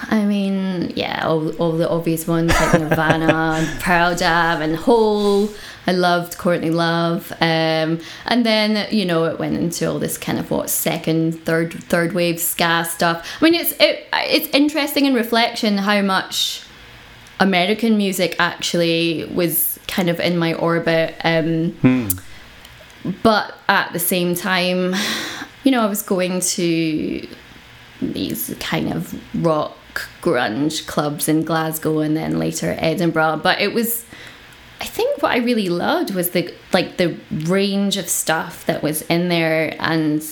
[0.09, 3.27] I mean, yeah, all, all the obvious ones like Nirvana
[3.59, 5.49] and Pearl Jam and Hole.
[5.87, 10.39] I loved Courtney Love, um, and then you know it went into all this kind
[10.39, 13.27] of what second, third, third wave ska stuff.
[13.41, 16.63] I mean, it's it, it's interesting in reflection how much
[17.41, 21.15] American music actually was kind of in my orbit.
[21.25, 22.09] Um, hmm.
[23.23, 24.95] But at the same time,
[25.65, 27.27] you know, I was going to
[28.03, 29.77] these kind of rock
[30.23, 33.41] grunge clubs in Glasgow and then later Edinburgh.
[33.43, 34.05] But it was
[34.81, 39.03] I think what I really loved was the like the range of stuff that was
[39.03, 40.25] in there, and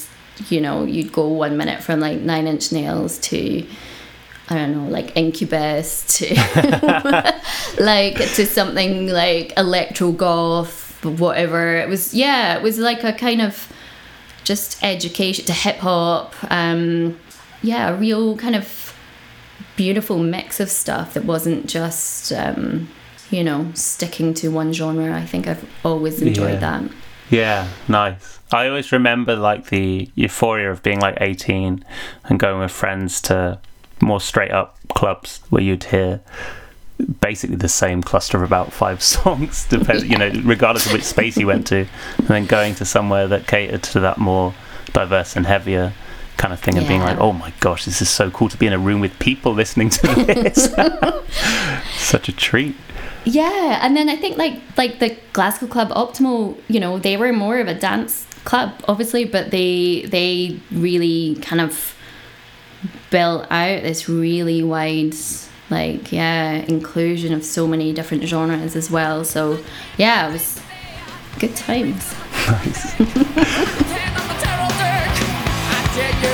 [0.49, 3.67] you know, you'd go one minute from like Nine Inch Nails to
[4.49, 6.35] I don't know, like Incubus to
[7.79, 11.77] like to something like electro goth, whatever.
[11.77, 13.71] It was yeah, it was like a kind of
[14.45, 16.35] just education to hip hop.
[16.51, 17.21] Um,
[17.61, 18.88] yeah, a real kind of
[19.79, 22.89] beautiful mix of stuff that wasn't just um,
[23.31, 25.15] you know sticking to one genre.
[25.17, 26.81] I think I've always enjoyed Yeah.
[26.81, 26.83] that.
[27.31, 28.39] Yeah, nice.
[28.53, 31.85] I always remember like the euphoria of being like 18
[32.25, 33.59] and going with friends to
[34.01, 36.21] more straight up clubs where you'd hear
[37.21, 41.37] basically the same cluster of about five songs, depend, you know, regardless of which space
[41.37, 41.87] you went to,
[42.17, 44.55] and then going to somewhere that catered to that more
[44.95, 45.93] diverse and heavier
[46.39, 48.67] kind of thing and being like, oh my gosh, this is so cool to be
[48.67, 50.73] in a room with people listening to this.
[51.97, 52.75] Such a treat.
[53.25, 57.33] Yeah, and then I think like like the Glasgow club Optimo, you know, they were
[57.33, 61.95] more of a dance club, obviously, but they they really kind of
[63.11, 65.15] built out this really wide
[65.71, 69.25] like yeah inclusion of so many different genres as well.
[69.25, 69.63] So
[69.99, 70.61] yeah, it was
[71.39, 72.15] good times.
[72.49, 72.95] Nice.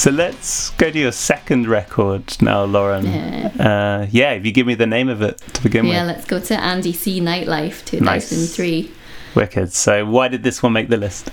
[0.00, 3.04] So let's go to your second record now, Lauren.
[3.04, 3.50] Yeah.
[3.58, 5.96] Uh, yeah, if you give me the name of it to begin Yeah, with.
[5.96, 8.90] Yeah, let's go to Andy C Nightlife 2003.
[9.34, 9.74] Wicked.
[9.74, 11.30] So why did this one make the list?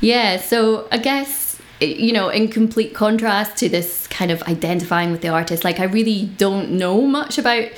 [0.00, 5.20] Yeah, so I guess you know, in complete contrast to this kind of identifying with
[5.20, 7.68] the artist, like I really don't know much about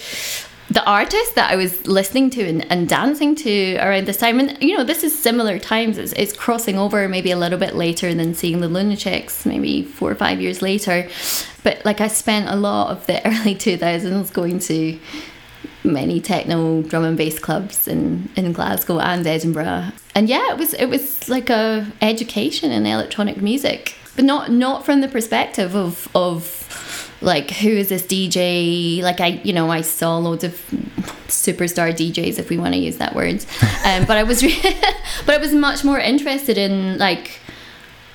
[0.72, 4.40] the artist that I was listening to and, and dancing to around this time.
[4.40, 5.98] And you know, this is similar times.
[5.98, 10.10] It's, it's crossing over maybe a little bit later than seeing the Lunachicks, maybe four
[10.10, 11.08] or five years later.
[11.62, 14.98] But like I spent a lot of the early 2000s going to
[15.84, 19.92] many techno drum and bass clubs in, in Glasgow and Edinburgh.
[20.14, 23.96] And yeah, it was it was like a education in electronic music.
[24.16, 26.91] But not not from the perspective of of
[27.22, 29.02] like who is this DJ?
[29.02, 30.52] Like I you know, I saw loads of
[31.28, 33.44] superstar DJs if we want to use that word.
[33.84, 34.60] Um, but I was re-
[35.26, 37.40] but I was much more interested in like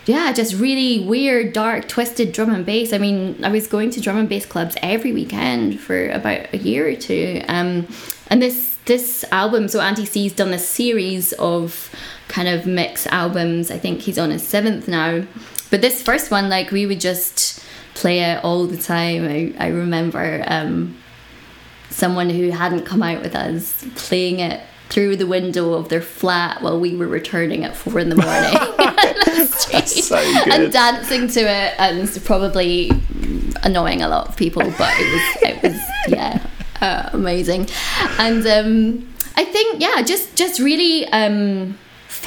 [0.08, 2.93] yeah, just really weird, dark, twisted drum and bass.
[2.93, 6.58] I mean, I was going to drum and bass clubs every weekend for about a
[6.58, 7.41] year or two.
[7.50, 7.88] Um,
[8.30, 11.93] and this this album, so Andy C's done this series of
[12.30, 13.70] kind of mix albums.
[13.70, 15.26] I think he's on his seventh now.
[15.70, 17.62] But this first one, like we would just
[17.98, 19.28] play it all the time.
[19.28, 20.96] I, I remember um,
[21.90, 26.62] someone who hadn't come out with us playing it through the window of their flat
[26.62, 30.54] while we were returning at four in the morning the so good.
[30.54, 32.90] and dancing to it and probably
[33.64, 36.48] annoying a lot of people but it was it was yeah
[36.80, 37.68] uh, amazing
[38.18, 41.78] and um i think yeah just just really um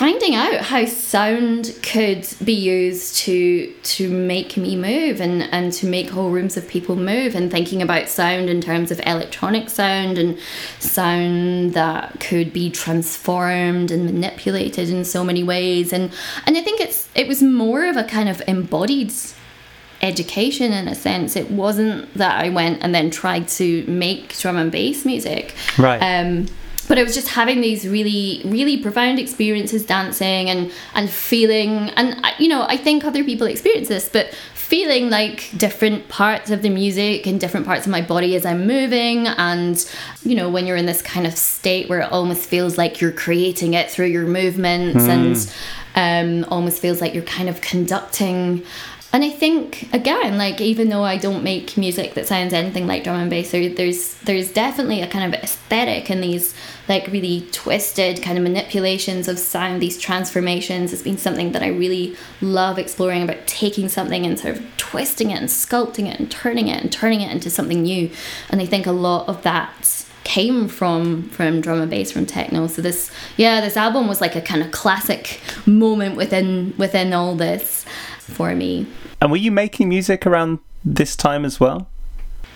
[0.00, 5.84] finding out how sound could be used to to make me move and and to
[5.84, 10.16] make whole rooms of people move and thinking about sound in terms of electronic sound
[10.16, 10.38] and
[10.78, 15.92] sound that could be transformed and manipulated in so many ways.
[15.92, 16.10] And
[16.46, 19.12] and I think it's it was more of a kind of embodied
[20.00, 21.36] education in a sense.
[21.36, 25.54] It wasn't that I went and then tried to make drum and bass music.
[25.76, 25.98] Right.
[25.98, 26.46] um,
[26.90, 32.20] but I was just having these really, really profound experiences dancing and and feeling, and
[32.40, 36.68] you know, I think other people experience this, but feeling like different parts of the
[36.68, 39.88] music and different parts of my body as I'm moving, and
[40.24, 43.12] you know, when you're in this kind of state where it almost feels like you're
[43.12, 45.54] creating it through your movements, and
[45.94, 48.64] um, almost feels like you're kind of conducting.
[49.12, 53.02] And I think again, like even though I don't make music that sounds anything like
[53.02, 56.54] drum and bass, there, there's there's definitely a kind of aesthetic in these
[56.90, 60.92] like really twisted kind of manipulations of sound, these transformations.
[60.92, 65.30] It's been something that I really love exploring about taking something and sort of twisting
[65.30, 68.10] it and sculpting it and turning it and turning it into something new.
[68.50, 72.66] And I think a lot of that came from from drum and bass from techno
[72.66, 77.34] so this yeah this album was like a kind of classic moment within within all
[77.34, 77.86] this
[78.18, 78.86] for me
[79.20, 81.88] And were you making music around this time as well?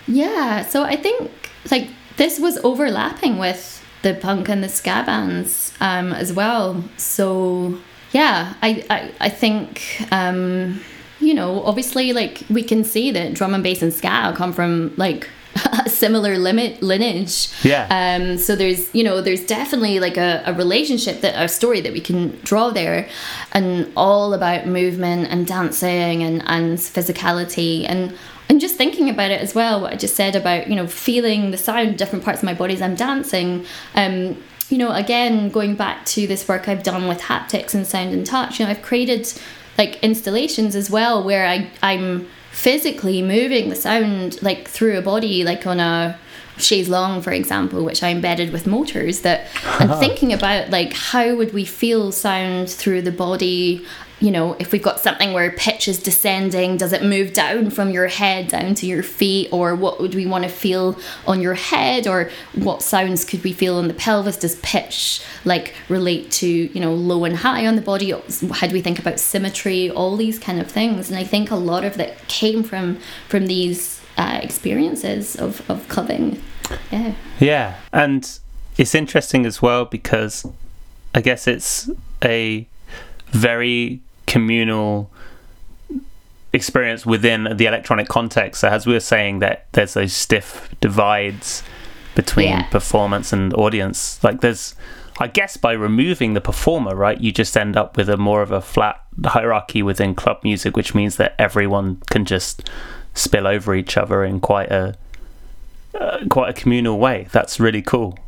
[0.06, 1.30] Yeah, so I think
[1.70, 3.73] like this was overlapping with
[4.04, 6.84] the punk and the ska bands um, as well.
[6.96, 7.78] So
[8.12, 10.80] yeah, I I, I think um,
[11.18, 14.94] you know obviously like we can see that drum and bass and ska come from
[14.96, 15.28] like
[15.86, 17.48] a similar limit lineage.
[17.64, 17.86] Yeah.
[17.90, 21.92] Um, so there's you know there's definitely like a, a relationship that a story that
[21.92, 23.08] we can draw there,
[23.52, 28.16] and all about movement and dancing and and physicality and.
[28.48, 31.50] And just thinking about it as well, what I just said about you know feeling
[31.50, 33.64] the sound in different parts of my body as I'm dancing.
[33.94, 38.12] Um, you know, again going back to this work I've done with haptics and sound
[38.12, 38.58] and touch.
[38.58, 39.32] You know, I've created
[39.76, 45.44] like installations as well where I I'm physically moving the sound like through a body,
[45.44, 46.18] like on a
[46.56, 49.20] chaise long, for example, which I embedded with motors.
[49.22, 49.48] That
[49.80, 53.84] and thinking about like how would we feel sound through the body.
[54.24, 57.90] You know, if we've got something where pitch is descending, does it move down from
[57.90, 61.52] your head down to your feet, or what would we want to feel on your
[61.52, 64.38] head, or what sounds could we feel on the pelvis?
[64.38, 68.12] Does pitch like relate to you know low and high on the body?
[68.50, 69.90] How do we think about symmetry?
[69.90, 73.46] All these kind of things, and I think a lot of that came from from
[73.46, 76.40] these uh, experiences of of clubbing.
[76.90, 77.12] Yeah.
[77.40, 78.38] Yeah, and
[78.78, 80.46] it's interesting as well because
[81.14, 81.90] I guess it's
[82.24, 82.66] a
[83.26, 84.00] very
[84.34, 85.10] communal
[86.52, 88.60] experience within the electronic context.
[88.60, 91.62] So as we were saying that there's those stiff divides
[92.14, 92.62] between Yeah.
[92.78, 94.22] performance and audience.
[94.22, 94.74] Like there's
[95.20, 98.50] I guess by removing the performer, right, you just end up with a more of
[98.50, 102.68] a flat hierarchy within club music, which means that everyone can just
[103.14, 104.94] spill over each other in quite a
[106.00, 107.28] uh, quite a communal way.
[107.30, 108.18] That's really cool.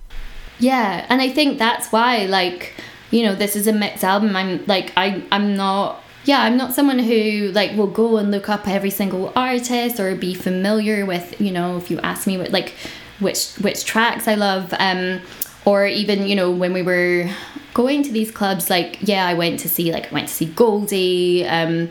[0.60, 2.72] Yeah, and I think that's why, like,
[3.10, 4.34] you know, this is a mixed album.
[4.36, 6.02] I'm like, I, I'm not.
[6.24, 10.16] Yeah, I'm not someone who like will go and look up every single artist or
[10.16, 12.74] be familiar with, you know, if you ask me what like
[13.20, 15.20] which which tracks I love, um,
[15.64, 17.30] or even you know when we were
[17.74, 20.46] going to these clubs, like yeah, I went to see like I went to see
[20.46, 21.90] Goldie, um,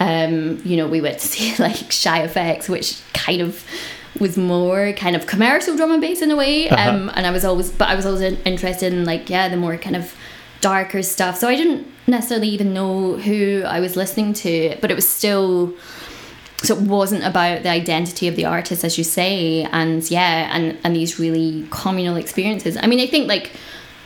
[0.00, 3.64] um, you know, we went to see like Shy FX, which kind of
[4.18, 6.68] was more kind of commercial drum and bass in a way.
[6.68, 9.76] Um, and I was always, but I was always interested in like, yeah, the more
[9.76, 10.14] kind of
[10.60, 11.36] darker stuff.
[11.36, 15.74] So I didn't necessarily even know who I was listening to, but it was still,
[16.58, 19.62] so it wasn't about the identity of the artist, as you say.
[19.72, 22.76] And yeah, and, and these really communal experiences.
[22.76, 23.52] I mean, I think like,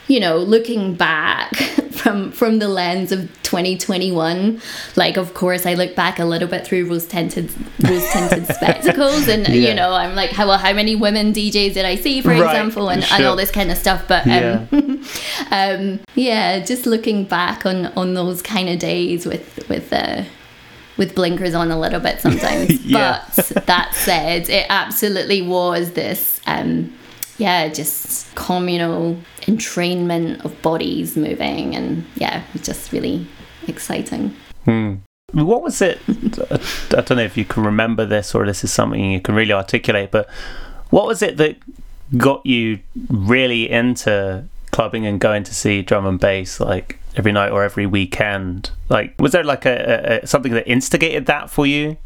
[0.08, 1.54] you know, looking back
[1.90, 4.60] from from the lens of 2021,
[4.96, 7.50] like of course I look back a little bit through rose tinted
[7.82, 9.68] rose tinted spectacles, and Yeah.
[9.70, 12.40] you know I'm like, how well, how many women DJs did I see, for Right,
[12.40, 14.04] example, and, and all this kind of stuff.
[14.06, 15.04] But um,
[15.50, 20.24] um, yeah, just looking back on on those kind of days with with uh,
[20.96, 22.84] with blinkers on a little bit sometimes.
[22.84, 23.24] Yeah.
[23.36, 26.40] But that said, it absolutely was this.
[26.46, 26.92] Um,
[27.38, 29.16] yeah, just communal
[29.46, 33.26] entrainment of bodies moving, and yeah, it's just really
[33.66, 34.34] exciting.
[34.64, 34.96] Hmm.
[35.32, 35.98] What was it?
[36.08, 39.52] I don't know if you can remember this or this is something you can really
[39.52, 40.28] articulate, but
[40.90, 41.56] what was it that
[42.16, 42.78] got you
[43.08, 47.86] really into clubbing and going to see drum and bass like every night or every
[47.86, 48.70] weekend?
[48.88, 51.96] Like, was there like a, a, a something that instigated that for you?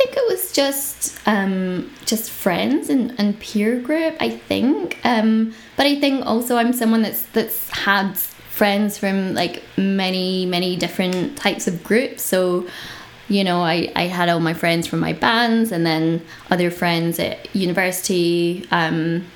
[0.00, 4.16] I think it was just um, just friends and, and peer group.
[4.18, 9.62] I think, um, but I think also I'm someone that's that's had friends from like
[9.76, 12.22] many many different types of groups.
[12.22, 12.66] So,
[13.28, 17.18] you know, I I had all my friends from my bands, and then other friends
[17.18, 18.66] at university.
[18.70, 19.26] Um,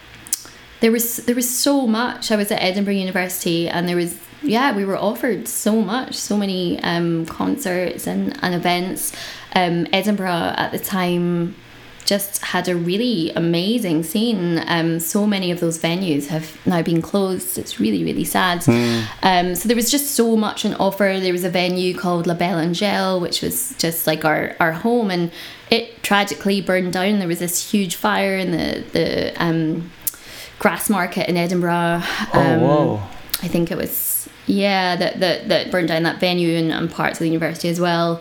[0.81, 2.33] there was there was so much.
[2.33, 6.37] I was at Edinburgh University, and there was yeah, we were offered so much, so
[6.37, 9.13] many um, concerts and, and events.
[9.55, 11.55] Um, Edinburgh at the time
[12.05, 14.63] just had a really amazing scene.
[14.67, 17.57] Um, so many of those venues have now been closed.
[17.57, 18.63] It's really, really sad.
[19.23, 21.19] Um, so there was just so much on offer.
[21.21, 25.11] There was a venue called La Belle Angèle, which was just like our, our home,
[25.11, 25.31] and
[25.71, 27.19] it tragically burned down.
[27.19, 29.91] There was this huge fire in the the um,
[30.59, 32.03] Grassmarket in Edinburgh.
[32.33, 33.03] Um, whoa.
[33.43, 37.19] I think it was yeah that that, that burned down that venue and, and parts
[37.19, 38.21] of the university as well.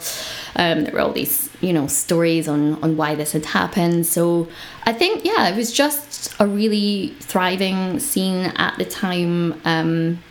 [0.56, 4.06] Um, there were all these you know stories on on why this had happened.
[4.06, 4.48] So
[4.84, 9.60] I think yeah, it was just a really thriving scene at the time.
[9.66, 10.22] Um,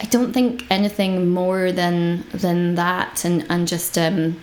[0.00, 4.40] I don't think anything more than than that, and and just um,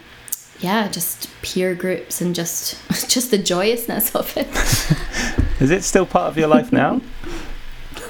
[0.59, 2.77] yeah, just peer groups and just
[3.09, 4.47] just the joyousness of it.
[5.61, 7.01] Is it still part of your life now?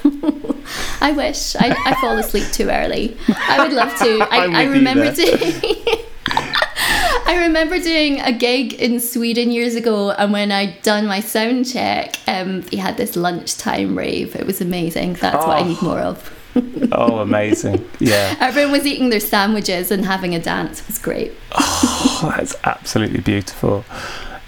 [1.00, 3.16] I wish I, I fall asleep too early.
[3.28, 4.18] I would love to.
[4.30, 5.54] I, I remember doing.
[6.30, 11.70] I remember doing a gig in Sweden years ago, and when I'd done my sound
[11.70, 14.34] check, um, they had this lunchtime rave.
[14.34, 15.14] It was amazing.
[15.14, 16.34] That's what I need more of.
[16.90, 17.88] Oh, amazing!
[18.00, 20.80] Yeah, Everyone was eating their sandwiches and having a dance.
[20.80, 21.32] It was great.
[21.52, 23.84] oh, that's absolutely beautiful.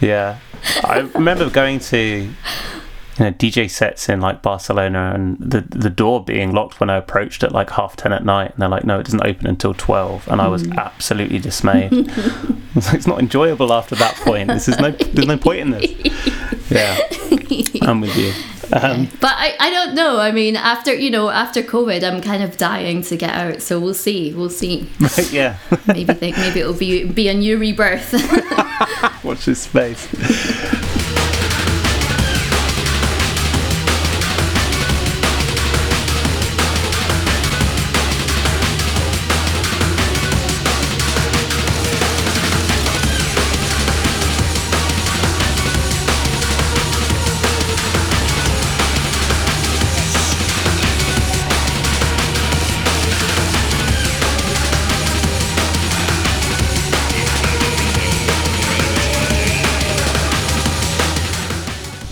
[0.01, 0.39] Yeah,
[0.83, 2.29] I remember going to
[3.21, 6.97] you know DJ sets in like Barcelona and the the door being locked when I
[6.97, 9.75] approached at like half ten at night, and they're like, "No, it doesn't open until
[9.75, 10.27] 12.
[10.29, 11.93] and I was absolutely dismayed.
[11.93, 14.49] I was like, it's not enjoyable after that point.
[14.49, 15.91] This is no there's no point in this.
[16.71, 16.99] Yeah,
[17.83, 18.33] I'm with you.
[18.73, 20.19] Um, But I, I don't know.
[20.19, 23.61] I mean, after you know, after COVID, I'm kind of dying to get out.
[23.61, 24.33] So we'll see.
[24.33, 24.89] We'll see.
[25.31, 25.59] yeah,
[25.89, 28.13] Maybe think maybe it'll be be a new rebirth.
[29.25, 30.07] watch this space.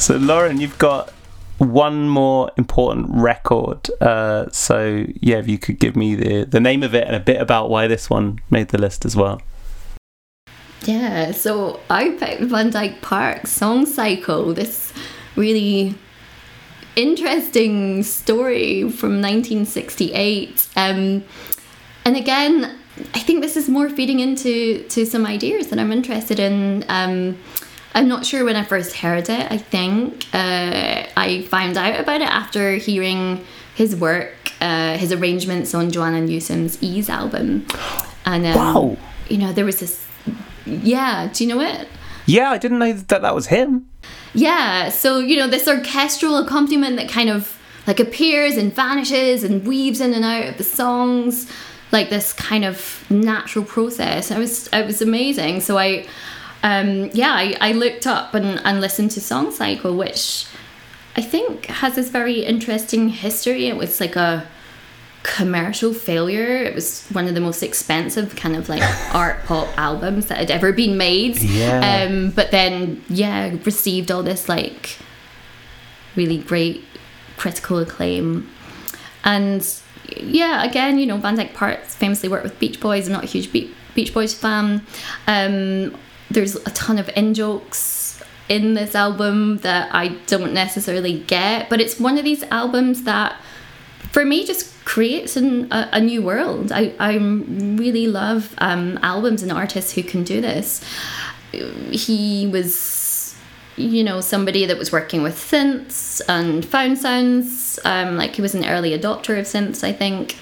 [0.08, 1.10] So, Lauren, you've got
[1.58, 3.90] one more important record.
[4.00, 7.20] Uh, so, yeah, if you could give me the, the name of it and a
[7.20, 9.42] bit about why this one made the list as well.
[10.86, 14.94] Yeah, so I picked Van Dyke Parks' Song Cycle, this
[15.36, 15.94] really
[16.96, 20.70] interesting story from 1968.
[20.74, 21.22] Um,
[22.06, 22.78] and again,
[23.12, 26.86] I think this is more feeding into to some ideas that I'm interested in.
[26.88, 27.36] Um,
[27.98, 29.50] I'm not sure when I first heard it.
[29.50, 33.44] I think uh, I found out about it after hearing
[33.74, 37.66] his work, uh, his arrangements on Joanna Newsom's Ys album.
[38.24, 38.96] And um, Wow.
[39.28, 40.06] you know, there was this.
[40.64, 41.88] Yeah, do you know it?
[42.26, 43.88] Yeah, I didn't know that that was him.
[44.32, 49.66] Yeah, so you know this orchestral accompaniment that kind of like appears and vanishes and
[49.66, 51.50] weaves in and out of the songs,
[51.90, 54.30] like this kind of natural process.
[54.30, 55.62] It was it was amazing.
[55.62, 56.06] So I,
[56.62, 60.46] um, yeah, I, I looked up and, and listened to Song Cycle, which
[61.16, 63.66] I think has this very interesting history.
[63.66, 64.46] It was like a
[65.22, 66.62] commercial failure.
[66.62, 68.82] It was one of the most expensive kind of like
[69.14, 71.38] art pop albums that had ever been made.
[71.38, 72.06] Yeah.
[72.08, 74.98] Um, but then yeah, received all this like
[76.16, 76.84] really great
[77.36, 78.50] critical acclaim.
[79.24, 79.66] And
[80.16, 83.06] yeah, again, you know, Van Dyke Parks famously worked with Beach Boys.
[83.06, 84.84] I'm not a huge Be- Beach Boys fan.
[85.26, 85.96] Um,
[86.30, 91.80] there's a ton of in jokes in this album that I don't necessarily get, but
[91.80, 93.36] it's one of these albums that
[94.10, 96.72] for me just creates an, a, a new world.
[96.72, 100.82] I, I really love um, albums and artists who can do this.
[101.90, 102.97] He was
[103.78, 107.78] you know somebody that was working with synths and found sounds.
[107.84, 110.36] Um, like he was an early adopter of synths i think.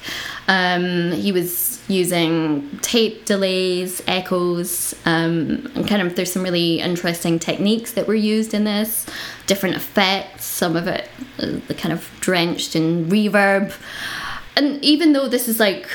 [0.48, 7.38] Um, he was using tape delays echoes um, and kind of there's some really interesting
[7.38, 9.06] techniques that were used in this.
[9.46, 11.08] Different effects some of it
[11.38, 13.74] uh, kind of drenched in reverb.
[14.56, 15.88] And even though this is like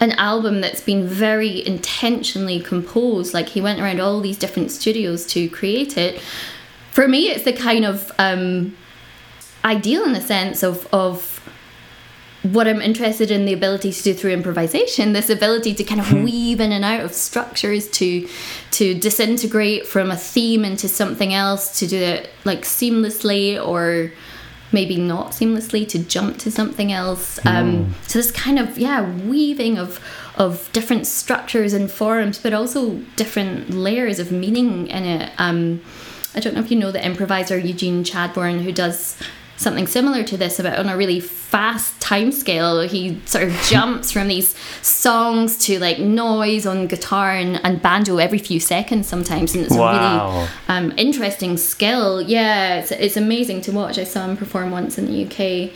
[0.00, 3.34] an album that's been very intentionally composed.
[3.34, 6.20] Like he went around all these different studios to create it.
[6.92, 8.76] For me it's the kind of um,
[9.64, 11.38] ideal in a sense of of
[12.42, 16.12] what I'm interested in the ability to do through improvisation, this ability to kind of
[16.12, 18.28] weave in and out of structures to
[18.72, 24.12] to disintegrate from a theme into something else, to do it like seamlessly or
[24.72, 27.44] maybe not seamlessly to jump to something else.
[27.46, 30.00] Um, so this kind of yeah weaving of
[30.36, 35.32] of different structures and forms, but also different layers of meaning in it.
[35.38, 35.80] Um,
[36.34, 39.16] I don't know if you know the improviser Eugene Chadbourne who does
[39.58, 44.10] something similar to this about on a really fast time scale he sort of jumps
[44.10, 49.54] from these songs to like noise on guitar and, and banjo every few seconds sometimes
[49.54, 52.22] and it's a really um, interesting skill.
[52.22, 53.98] Yeah it's, it's amazing to watch.
[53.98, 55.72] I saw him perform once in the uk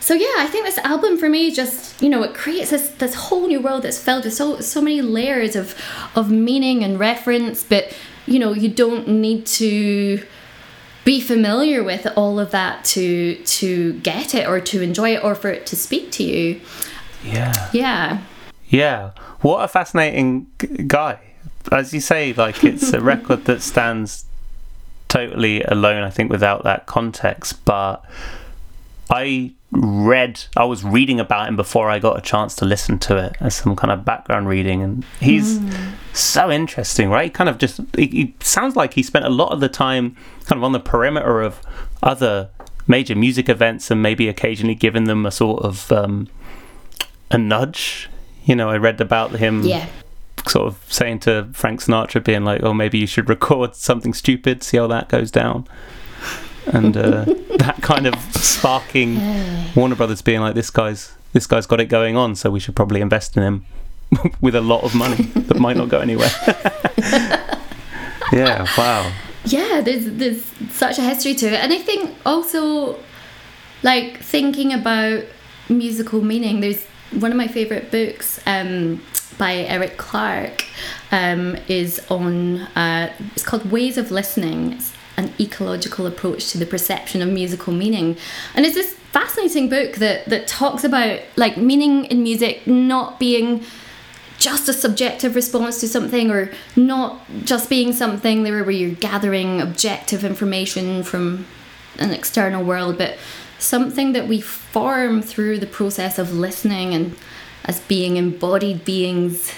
[0.00, 3.14] so yeah i think this album for me just you know it creates this this
[3.14, 5.74] whole new world that's filled with so so many layers of
[6.16, 7.94] of meaning and reference but
[8.26, 10.24] you know you don't need to
[11.04, 15.34] be familiar with all of that to to get it or to enjoy it or
[15.34, 16.60] for it to speak to you
[17.24, 17.52] Yeah.
[17.72, 18.18] yeah
[18.68, 19.10] Yeah.
[19.40, 20.46] What a fascinating
[20.86, 21.18] guy.
[21.72, 24.26] As you say, like it's a record that stands
[25.08, 27.64] totally alone, I think, without that context.
[27.64, 28.04] But
[29.10, 33.16] I read, I was reading about him before I got a chance to listen to
[33.16, 34.82] it as some kind of background reading.
[34.82, 35.60] And he's
[36.12, 37.24] so interesting, right?
[37.24, 40.16] He kind of just, he, he sounds like he spent a lot of the time
[40.44, 41.60] kind of on the perimeter of
[42.02, 42.50] other
[42.86, 46.28] major music events and maybe occasionally giving them a sort of um,
[47.30, 48.08] a nudge.
[48.44, 49.86] You know, I read about him yeah
[50.48, 54.62] sort of saying to Frank Sinatra, being like, "Oh, maybe you should record something stupid,
[54.62, 55.66] see how that goes down,"
[56.66, 57.24] and uh,
[57.58, 59.20] that kind of sparking
[59.74, 62.76] Warner Brothers being like, "This guy's this guy's got it going on, so we should
[62.76, 63.66] probably invest in him
[64.40, 66.30] with a lot of money that might not go anywhere."
[68.32, 69.10] yeah, wow.
[69.44, 72.96] yeah there's there's such a history to it and i think also
[73.82, 75.24] like thinking about
[75.68, 76.84] musical meaning there's
[77.18, 79.02] one of my favorite books um,
[79.38, 80.64] by Eric Clarke
[81.10, 86.66] um, is on uh, it's called ways of listening it's an ecological approach to the
[86.66, 88.16] perception of musical meaning.
[88.54, 93.62] And it's this fascinating book that that talks about like meaning in music not being
[94.38, 99.60] just a subjective response to something or not just being something there where you're gathering
[99.60, 101.44] objective information from
[101.98, 103.18] an external world but
[103.58, 107.14] something that we form through the process of listening and
[107.64, 109.52] as being embodied beings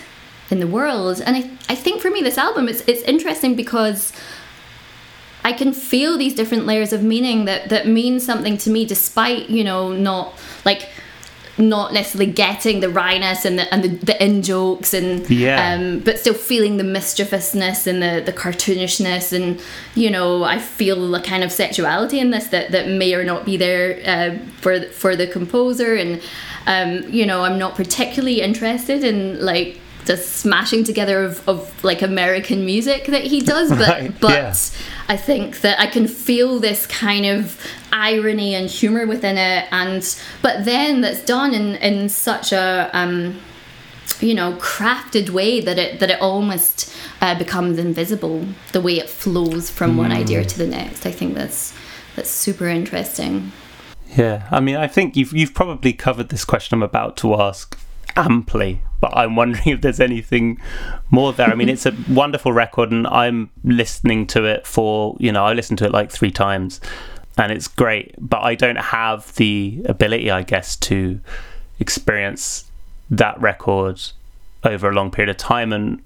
[0.51, 1.21] in the world.
[1.25, 4.13] And I, I think for me this album it's, it's interesting because
[5.45, 9.51] I can feel these different layers of meaning that that mean something to me despite
[9.51, 10.35] you know not
[10.65, 10.89] like
[11.59, 15.75] not necessarily getting the wryness and the and the, the in jokes and Yeah.
[15.75, 19.61] um but still feeling the mischievousness and the the cartoonishness and
[19.95, 23.45] you know I feel the kind of sexuality in this that that may or not
[23.45, 26.23] be there uh, for for the composer and
[26.67, 32.03] um you know I'm not particularly interested in like the smashing together of, of like
[32.03, 34.55] American music that he does but Right, but yeah.
[35.09, 37.61] I think that I can feel this kind of
[37.93, 43.41] irony and humor within it, and but then that's done in in such a um,
[44.21, 48.47] you know crafted way that it that it almost uh, becomes invisible.
[48.73, 51.07] The way it flows from one idea to the next.
[51.07, 51.75] I think that's
[52.17, 53.53] that's super interesting.
[54.17, 57.79] Yeah, I mean, I think you've you've probably covered this question I'm about to ask
[58.17, 60.61] amply, but I'm wondering if there's anything
[61.11, 61.49] more there.
[61.49, 65.53] I mean, it's a wonderful record, and I'm listening to it for you know I
[65.53, 66.81] listened to it like three times,
[67.37, 68.15] and it's great.
[68.19, 71.21] But I don't have the ability, I guess, to
[71.79, 72.71] experience
[73.11, 74.01] that record
[74.65, 76.01] over a long period of time and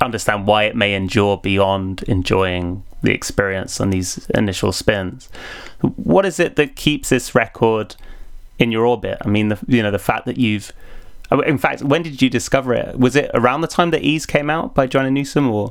[0.00, 5.28] understand why it may endure beyond enjoying the experience on these initial spins.
[5.80, 7.96] What is it that keeps this record
[8.58, 9.18] in your orbit?
[9.22, 10.72] I mean, the, you know, the fact that you've,
[11.30, 12.98] Oh, in fact, when did you discover it?
[12.98, 15.70] Was it around the time that Ys came out by Joanna Newsom, or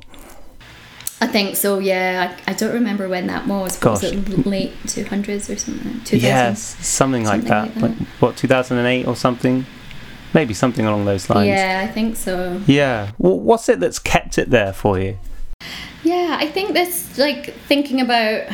[1.21, 1.79] I think so.
[1.79, 3.77] Yeah, I, I don't remember when that was.
[3.77, 4.03] Gosh.
[4.03, 5.93] Was it late two hundreds or something?
[6.01, 6.21] 2000s?
[6.21, 7.75] yes, something like that.
[7.75, 9.65] like Like, what 2008 or something?
[10.33, 11.47] Maybe something along those lines.
[11.47, 12.61] Yeah, I think so.
[12.67, 13.11] Yeah.
[13.17, 15.17] Well, what's it that's kept it there for you?
[16.03, 18.47] Yeah, I think this like thinking about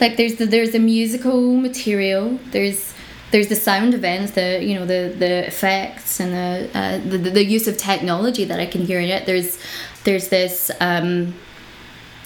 [0.00, 2.94] like there's the there's the musical material, there's
[3.36, 7.44] there's the sound events, the you know the the effects and the uh, the, the
[7.44, 9.26] use of technology that I can hear in it.
[9.26, 9.58] There's
[10.04, 11.34] there's this um,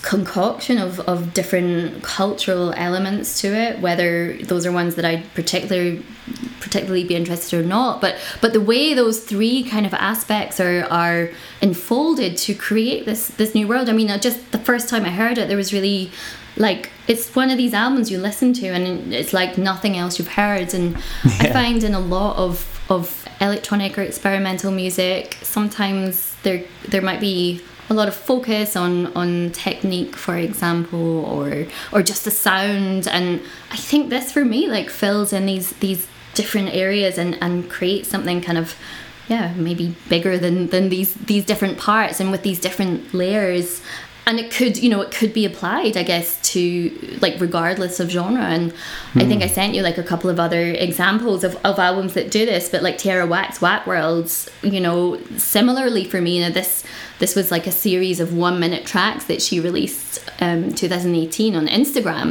[0.03, 6.05] concoction of, of different cultural elements to it, whether those are ones that I'd particularly
[6.61, 8.01] particularly be interested or not.
[8.01, 11.31] But but the way those three kind of aspects are are
[11.61, 13.89] enfolded to create this this new world.
[13.89, 16.11] I mean, just the first time I heard it, there was really
[16.57, 20.29] like it's one of these albums you listen to and it's like nothing else you've
[20.29, 26.65] heard and i find in a lot of of electronic or experimental music sometimes there
[26.89, 32.25] there might be a lot of focus on on technique for example or or just
[32.25, 33.41] the sound and
[33.71, 36.07] i think this for me like fills in these these
[36.41, 38.75] different areas and and creates something kind of
[39.29, 43.83] yeah maybe bigger than than these these different parts and with these different layers.
[44.27, 48.11] And it could you know it could be applied i guess to like regardless of
[48.11, 48.43] genre.
[48.43, 48.73] And
[49.17, 52.31] i think i sent you like a couple of other examples of, of albums that
[52.31, 56.51] do this but like Tierra Whack's Whack Worlds you know similarly for me you know
[56.51, 56.85] this
[57.19, 61.67] this was like a series of one minute tracks that she released um 2018 on
[61.67, 62.29] instagram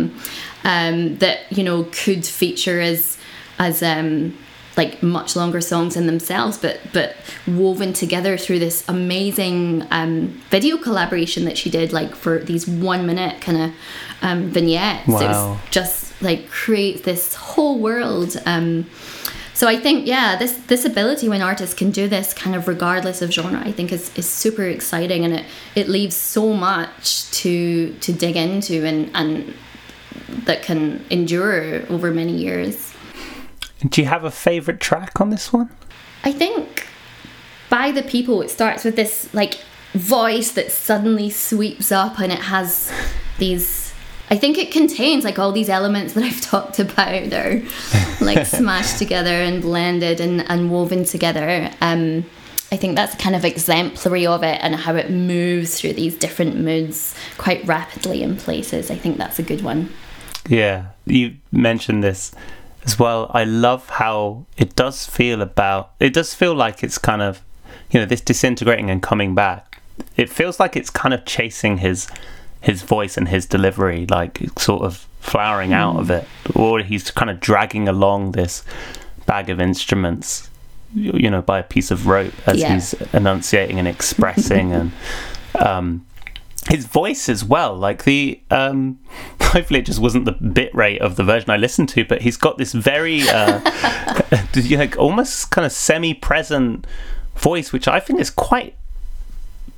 [0.63, 3.18] um that you know could feature as
[3.59, 4.33] as um
[4.77, 10.77] like much longer songs in themselves but but woven together through this amazing um, video
[10.77, 13.71] collaboration that she did like for these one minute kind of
[14.21, 15.07] um, vignettes.
[15.07, 18.89] It was just like create this whole world um,
[19.53, 23.21] so I think yeah this this ability when artists can do this kind of regardless
[23.21, 25.45] of genre I think is, is super exciting and it
[25.75, 29.53] it leaves so much to to dig into and and
[30.45, 32.88] that can endure over many years
[33.87, 35.69] Do you have a favorite track on this one?
[36.23, 36.87] I think
[37.69, 39.59] by the people it starts with this like
[39.93, 42.91] voice that suddenly sweeps up and it has
[43.37, 43.93] these
[44.31, 48.45] I think it contains like all these elements that I've talked about that are like
[48.45, 51.71] smashed together and blended and, and woven together.
[51.81, 52.25] Um
[52.71, 56.55] I think that's kind of exemplary of it and how it moves through these different
[56.55, 58.91] moods quite rapidly in places.
[58.91, 59.91] I think that's a good one.
[60.47, 62.31] Yeah, you mentioned this
[62.85, 63.29] as well.
[63.33, 65.91] I love how it does feel about.
[65.99, 67.41] It does feel like it's kind of,
[67.91, 69.81] you know, this disintegrating and coming back.
[70.15, 72.07] It feels like it's kind of chasing his
[72.61, 76.25] his voice and his delivery, like sort of flowering out of it,
[76.55, 78.63] or he's kind of dragging along this
[79.25, 80.49] bag of instruments,
[80.93, 82.73] you you know, by a piece of rope as Yeah.
[82.73, 84.91] he's enunciating and expressing and.
[85.55, 86.05] Um,
[86.67, 88.99] his voice as well like the um
[89.41, 92.37] hopefully it just wasn't the bit rate of the version i listened to but he's
[92.37, 93.59] got this very uh
[94.71, 96.85] like almost kind of semi-present
[97.35, 98.75] voice which i think is quite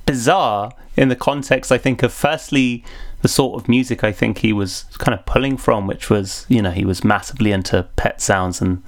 [0.06, 2.84] bizarre in the context i think of firstly
[3.22, 6.60] the sort of music i think he was kind of pulling from which was you
[6.60, 8.82] know he was massively into pet sounds and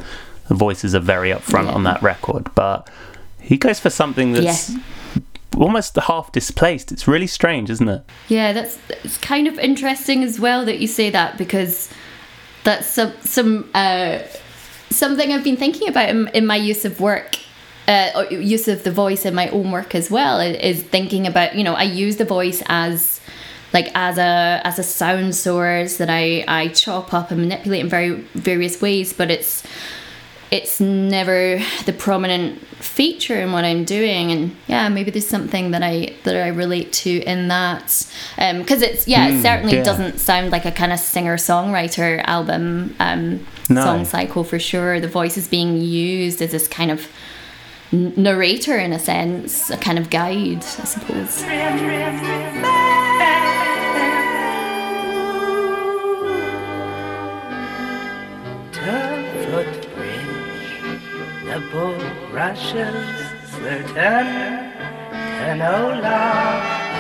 [0.49, 2.91] the voices are very upfront on that record but
[3.41, 4.79] he goes for something that's Yeah.
[5.57, 10.41] Almost half displaced it's really strange isn't it Yeah, that's it's kind of interesting as
[10.41, 11.91] well that you say that because
[12.65, 14.21] that's some some uh,
[14.91, 17.39] something I've been thinking about in, in my use of work.
[17.87, 21.63] Uh, use of the voice in my own work as well is thinking about you
[21.63, 23.21] know I use the voice as
[23.75, 27.91] like as a as a sound source that I I chop up and manipulate in
[27.91, 29.63] very various ways but it's
[30.55, 35.83] it's never the prominent feature in what I'm doing and yeah maybe there's something that
[35.83, 39.83] I that I relate to in that because it's yeah it certainly yeah.
[39.83, 43.83] doesn't sound like a kind of singer songwriter album um, No.
[43.83, 47.09] song cycle for sure the voice is being used as this kind of
[47.91, 51.43] narrator in a sense a kind of guide I suppose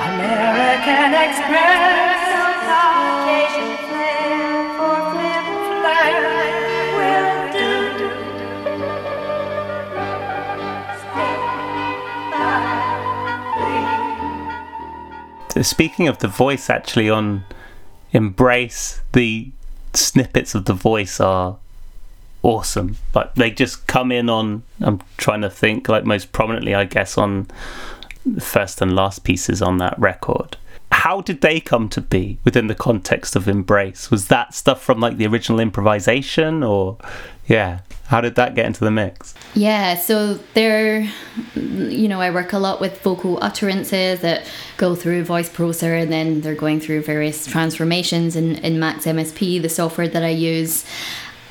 [0.03, 2.19] American Express,
[2.67, 4.75] Caucasian flair
[5.13, 5.47] flip
[6.99, 7.39] will
[15.55, 15.63] do.
[15.63, 17.45] Speaking of the voice, actually, on
[18.13, 19.53] Embrace, the
[19.93, 21.59] snippets of the voice are
[22.45, 22.97] awesome.
[23.15, 24.63] Like they just come in on.
[24.81, 27.49] I'm trying to think, like most prominently, I guess, on
[28.25, 30.57] the first and last pieces on that record.
[30.93, 34.13] How did they come to be within the context of Embrace?
[34.13, 36.99] Was that stuff from like the original improvisation, or
[37.47, 39.35] yeah, how did that get into the mix?
[39.55, 41.09] Yeah, so there,
[41.55, 46.13] you know, I work a lot with vocal utterances that go through Voice Procer and
[46.13, 50.85] then they're going through various transformations in, in Max MSP, the software that I use.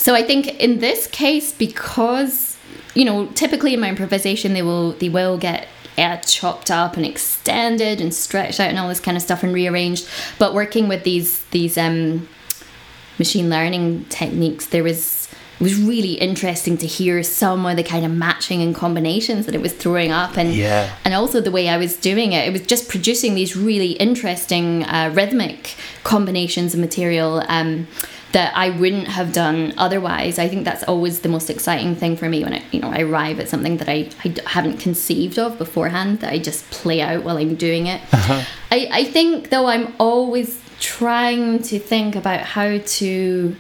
[0.04, 2.58] So I think in this case, because,
[2.94, 7.06] you know, typically in my improvisation, they will, they will get uh, chopped up and
[7.06, 10.06] extended and stretched out and all this kind of stuff and rearranged.
[10.40, 12.28] But working with these, these, um,
[13.18, 15.30] machine learning techniques, there was
[15.60, 19.56] it was really interesting to hear some of the kind of matching and combinations that
[19.56, 20.90] it was throwing up, and Yeah.
[21.06, 22.48] and also the way I was doing it.
[22.48, 27.44] It was just producing these really interesting uh, rhythmic combinations of material.
[27.48, 27.88] Um,
[28.34, 30.40] that I wouldn't have done otherwise.
[30.40, 33.02] I think that's always the most exciting thing for me when I, you know, I
[33.02, 34.10] arrive at something that I
[34.48, 38.02] haven't conceived of beforehand that I just play out while I'm doing it.
[38.12, 43.56] I, I think though I'm always trying to think about how to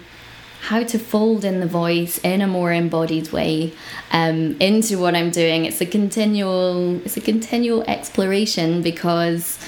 [0.61, 3.73] how to fold in the voice in a more embodied way
[4.11, 5.65] um, into what I'm doing.
[5.65, 9.59] It's a continual it's a continual exploration because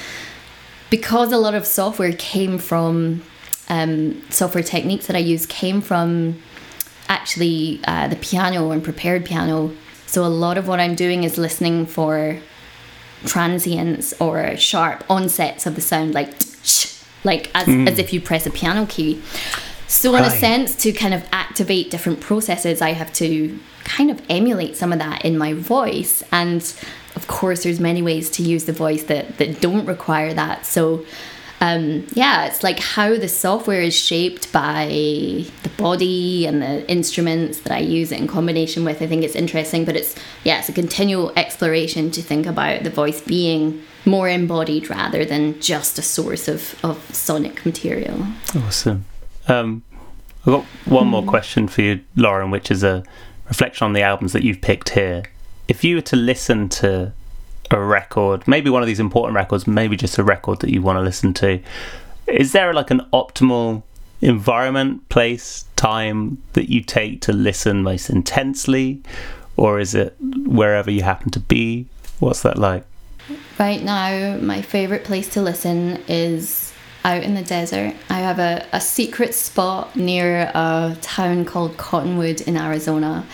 [0.90, 3.22] because a lot of software came from
[3.70, 6.42] um, software techniques that I use came from
[7.08, 9.72] actually uh, the piano and prepared piano.
[10.06, 12.40] So a lot of what I'm doing is listening for
[13.26, 16.34] transients or sharp onsets of the sound, like
[17.24, 19.22] like as, as if you press a piano key.
[19.88, 24.22] So in a sense, to kind of activate different processes, I have to kind of
[24.30, 26.24] emulate some of that in my voice.
[26.32, 26.62] And
[27.16, 30.66] of course, there's many ways to use the voice that that don't require that.
[30.66, 31.06] So
[31.66, 34.88] um, yeah, it's like how the software is shaped by
[35.64, 39.02] the body and the instruments that I use it in combination with.
[39.02, 42.90] I think it's interesting, but it's yeah, it's a continual exploration to think about the
[42.90, 48.28] voice being more embodied rather than just a source of, of sonic material.
[48.56, 49.06] Awesome.
[49.48, 49.84] Um,
[50.42, 53.04] I've got one more question for you, Lauren, which is a
[53.48, 55.24] reflection on the albums that you've picked here.
[55.68, 57.14] If you were to listen to
[57.72, 60.98] a record, maybe one of these important records, maybe just a record that you want
[60.98, 61.60] to listen to,
[62.28, 63.84] is there like an optimal
[64.22, 69.02] environment, place, time that you take to listen most intensely?
[69.58, 71.88] Or is it wherever you happen to be?
[72.20, 72.84] What's that like?
[73.58, 77.96] Right now, my favourite place to listen is out in the desert.
[78.10, 83.26] I have a, a secret spot near a town called Cottonwood in Arizona,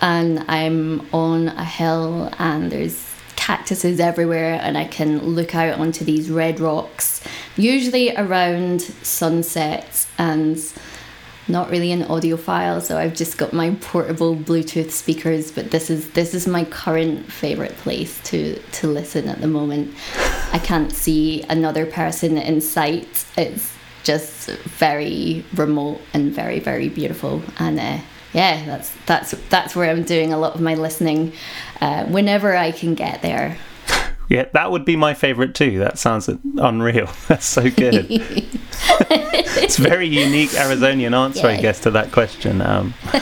[0.00, 3.07] and I'm on a hill, and there's
[3.48, 7.22] cactuses everywhere, and I can look out onto these red rocks,
[7.56, 10.58] usually around sunset, and
[11.48, 15.50] not really an audiophile, so I've just got my portable Bluetooth speakers.
[15.50, 19.94] But this is this is my current favorite place to to listen at the moment.
[20.52, 23.24] I can't see another person in sight.
[23.38, 23.72] It's
[24.02, 24.50] just
[24.84, 27.42] very remote and very very beautiful.
[27.58, 27.98] And uh,
[28.32, 31.32] yeah, that's that's that's where I'm doing a lot of my listening.
[31.80, 33.56] Uh, whenever I can get there.
[34.28, 35.78] Yeah, that would be my favourite too.
[35.78, 37.08] That sounds unreal.
[37.28, 38.06] That's so good.
[38.10, 42.60] it's very unique Arizonian answer, I guess, to that question.
[42.60, 42.92] Um,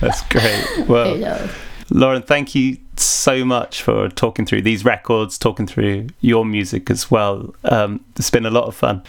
[0.00, 0.86] that's great.
[0.86, 1.50] Well.
[1.92, 7.10] Lauren, thank you so much for talking through these records, talking through your music as
[7.10, 7.52] well.
[7.64, 9.02] Um, it's been a lot of fun.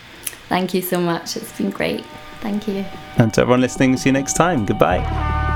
[0.50, 1.38] Thank you so much.
[1.38, 2.04] It's been great.
[2.42, 2.84] Thank you.
[3.18, 4.66] And to everyone listening, see you next time.
[4.66, 5.51] Goodbye.